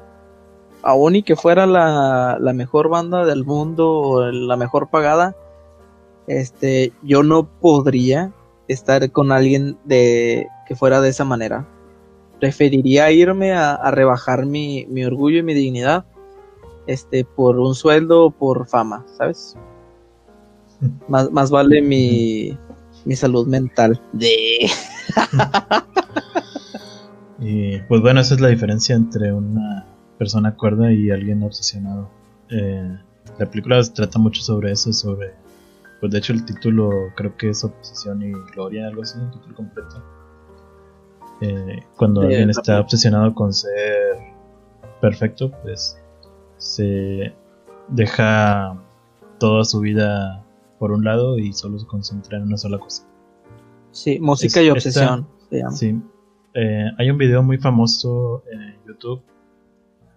[0.82, 5.36] aún y que fuera la, la mejor banda del mundo o la mejor pagada,
[6.28, 8.32] este, yo no podría
[8.68, 11.68] estar con alguien de que fuera de esa manera.
[12.40, 16.06] Preferiría irme a, rebajar mi, mi, orgullo y mi dignidad
[16.88, 19.56] este, por un sueldo o por fama, ¿sabes?
[21.08, 22.58] Más, más vale mi,
[23.06, 24.02] mi salud mental.
[24.14, 24.70] De...
[27.40, 29.86] y pues bueno, esa es la diferencia entre una
[30.18, 32.10] persona cuerda y alguien obsesionado.
[32.50, 32.98] Eh,
[33.38, 35.34] la película trata mucho sobre eso, sobre...
[36.00, 39.56] Pues de hecho el título creo que es Obsesión y Gloria, algo así, un título
[39.56, 40.04] completo.
[41.42, 44.18] Eh, cuando alguien está obsesionado con ser
[45.02, 45.98] perfecto, pues
[46.58, 47.34] se
[47.90, 48.78] deja
[49.40, 50.45] toda su vida
[50.80, 53.08] por un lado y solo se concentra en una sola cosa.
[53.92, 55.28] Sí, música y obsesión.
[55.72, 56.00] sí.
[56.54, 59.22] Eh, hay un video muy famoso en YouTube.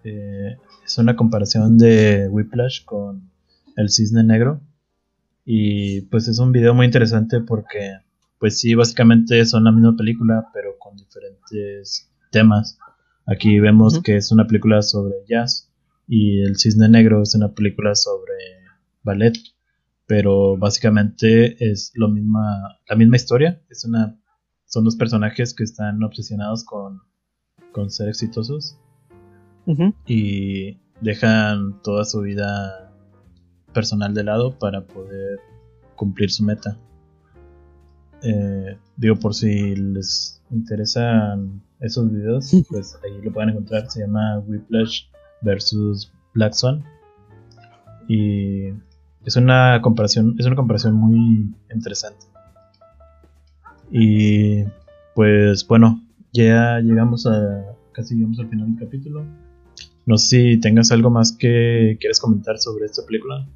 [0.05, 3.29] Eh, es una comparación de Whiplash con
[3.75, 4.61] El Cisne Negro.
[5.45, 7.97] Y pues es un video muy interesante porque,
[8.37, 12.77] pues sí, básicamente son la misma película, pero con diferentes temas.
[13.25, 15.69] Aquí vemos que es una película sobre jazz
[16.07, 18.33] y El Cisne Negro es una película sobre
[19.03, 19.37] ballet
[20.09, 23.61] pero básicamente es lo misma, la misma historia.
[23.69, 24.19] Es una,
[24.65, 27.03] son dos personajes que están obsesionados con,
[27.71, 28.75] con ser exitosos
[30.07, 32.91] y dejan toda su vida
[33.71, 35.41] personal de lado para poder
[35.95, 36.75] cumplir su meta.
[38.23, 43.87] Eh, digo, por si les interesan esos videos, pues ahí lo pueden encontrar.
[43.91, 45.03] Se llama Whiplash
[45.43, 46.83] versus Black Swan.
[48.07, 48.71] Y
[49.29, 52.25] es una comparación, es una comparación muy interesante.
[53.91, 54.63] Y
[55.13, 56.01] pues bueno,
[56.33, 59.25] ya llegamos a casi llegamos al final del capítulo.
[60.07, 63.47] No sé si tengas algo más que quieres comentar sobre esta película.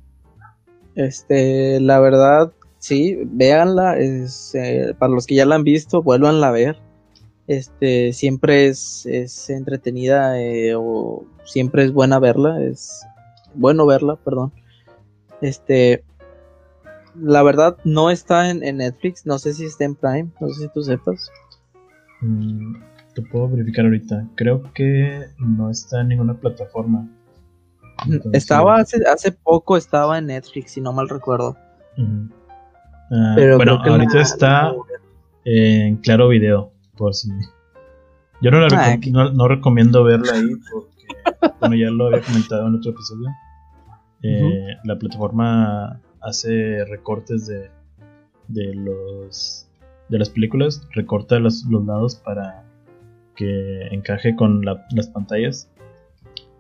[0.93, 3.97] Este, la verdad, sí, véanla.
[3.97, 6.77] Es, eh, para los que ya la han visto, vuelvanla a ver.
[7.47, 12.63] Este, siempre es, es entretenida eh, o siempre es buena verla.
[12.63, 13.01] Es
[13.55, 14.53] bueno verla, perdón.
[15.43, 16.05] Este,
[17.19, 20.69] la verdad no está en, Netflix, no sé si está en Prime, no sé si
[20.69, 21.29] tú sepas.
[22.21, 22.75] Mm,
[23.13, 24.25] te puedo verificar ahorita.
[24.35, 27.05] Creo que no está en ninguna plataforma.
[28.31, 31.57] Estaba hace, hace poco, estaba en Netflix, si no mal recuerdo.
[33.11, 34.73] Ah, Pero bueno, ahorita está
[35.43, 37.29] en Claro Video, por si.
[38.41, 38.97] Yo no, ah,
[39.33, 43.27] no, recomiendo verla ahí porque, bueno, ya lo había comentado en otro episodio.
[44.23, 47.69] Eh, la plataforma hace recortes de,
[48.47, 49.67] de los
[50.09, 52.63] de las películas, recorta los, lados para
[53.35, 55.69] que encaje con las pantallas.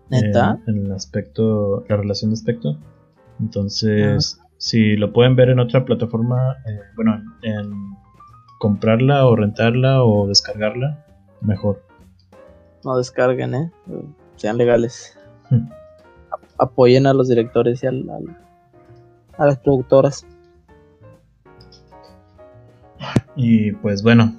[0.09, 0.59] ¿Neta?
[0.67, 2.77] En, el aspecto, la relación de aspecto.
[3.39, 7.71] Entonces, si lo pueden ver en otra plataforma, eh, bueno, en
[8.59, 11.05] comprarla o rentarla o descargarla,
[11.41, 11.83] mejor.
[12.83, 13.71] No descarguen, ¿eh?
[14.35, 15.17] Sean legales
[16.57, 20.25] apoyen a los directores y a las productoras.
[23.35, 24.33] Y pues bueno,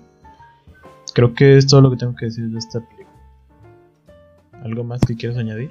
[1.15, 3.05] creo que es todo lo que tengo que decir de esta película.
[4.63, 5.71] ¿Algo más que quieras añadir?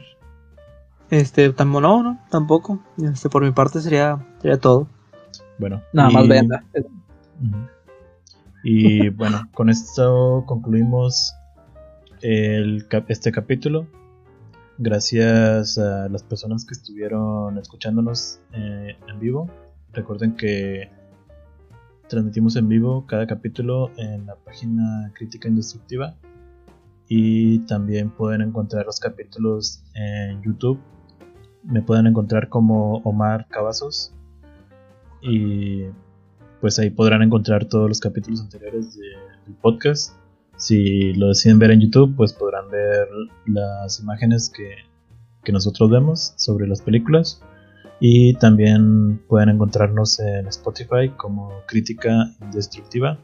[1.09, 2.79] Este, tampoco, no, no, tampoco.
[2.97, 4.87] Este, por mi parte sería, sería todo.
[5.57, 5.81] Bueno.
[5.93, 6.63] Nada más venda.
[8.63, 11.33] Y bueno, con esto concluimos
[12.21, 13.87] el, este capítulo.
[14.79, 19.47] Gracias a las personas que estuvieron escuchándonos eh, en vivo.
[19.91, 20.89] Recuerden que
[22.09, 26.15] transmitimos en vivo cada capítulo en la página Crítica Indestructiva.
[27.07, 30.79] Y también pueden encontrar los capítulos en YouTube.
[31.63, 34.11] Me pueden encontrar como Omar Cavazos.
[35.21, 35.83] Y
[36.61, 40.15] pues ahí podrán encontrar todos los capítulos anteriores del podcast.
[40.63, 43.09] Si lo deciden ver en YouTube, pues podrán ver
[43.45, 47.43] las imágenes que, nosotros vemos sobre las películas.
[47.99, 53.19] Y también pueden encontrarnos en Spotify como Crítica Indestructiva.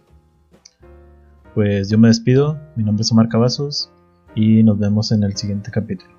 [1.56, 3.90] Pues yo me despido, mi nombre es Omar Cavazos
[4.36, 6.12] y nos vemos en el siguiente capítulo.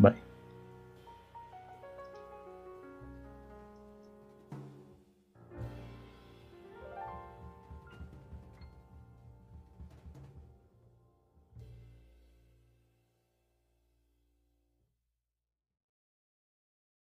[0.00, 0.33] Bye.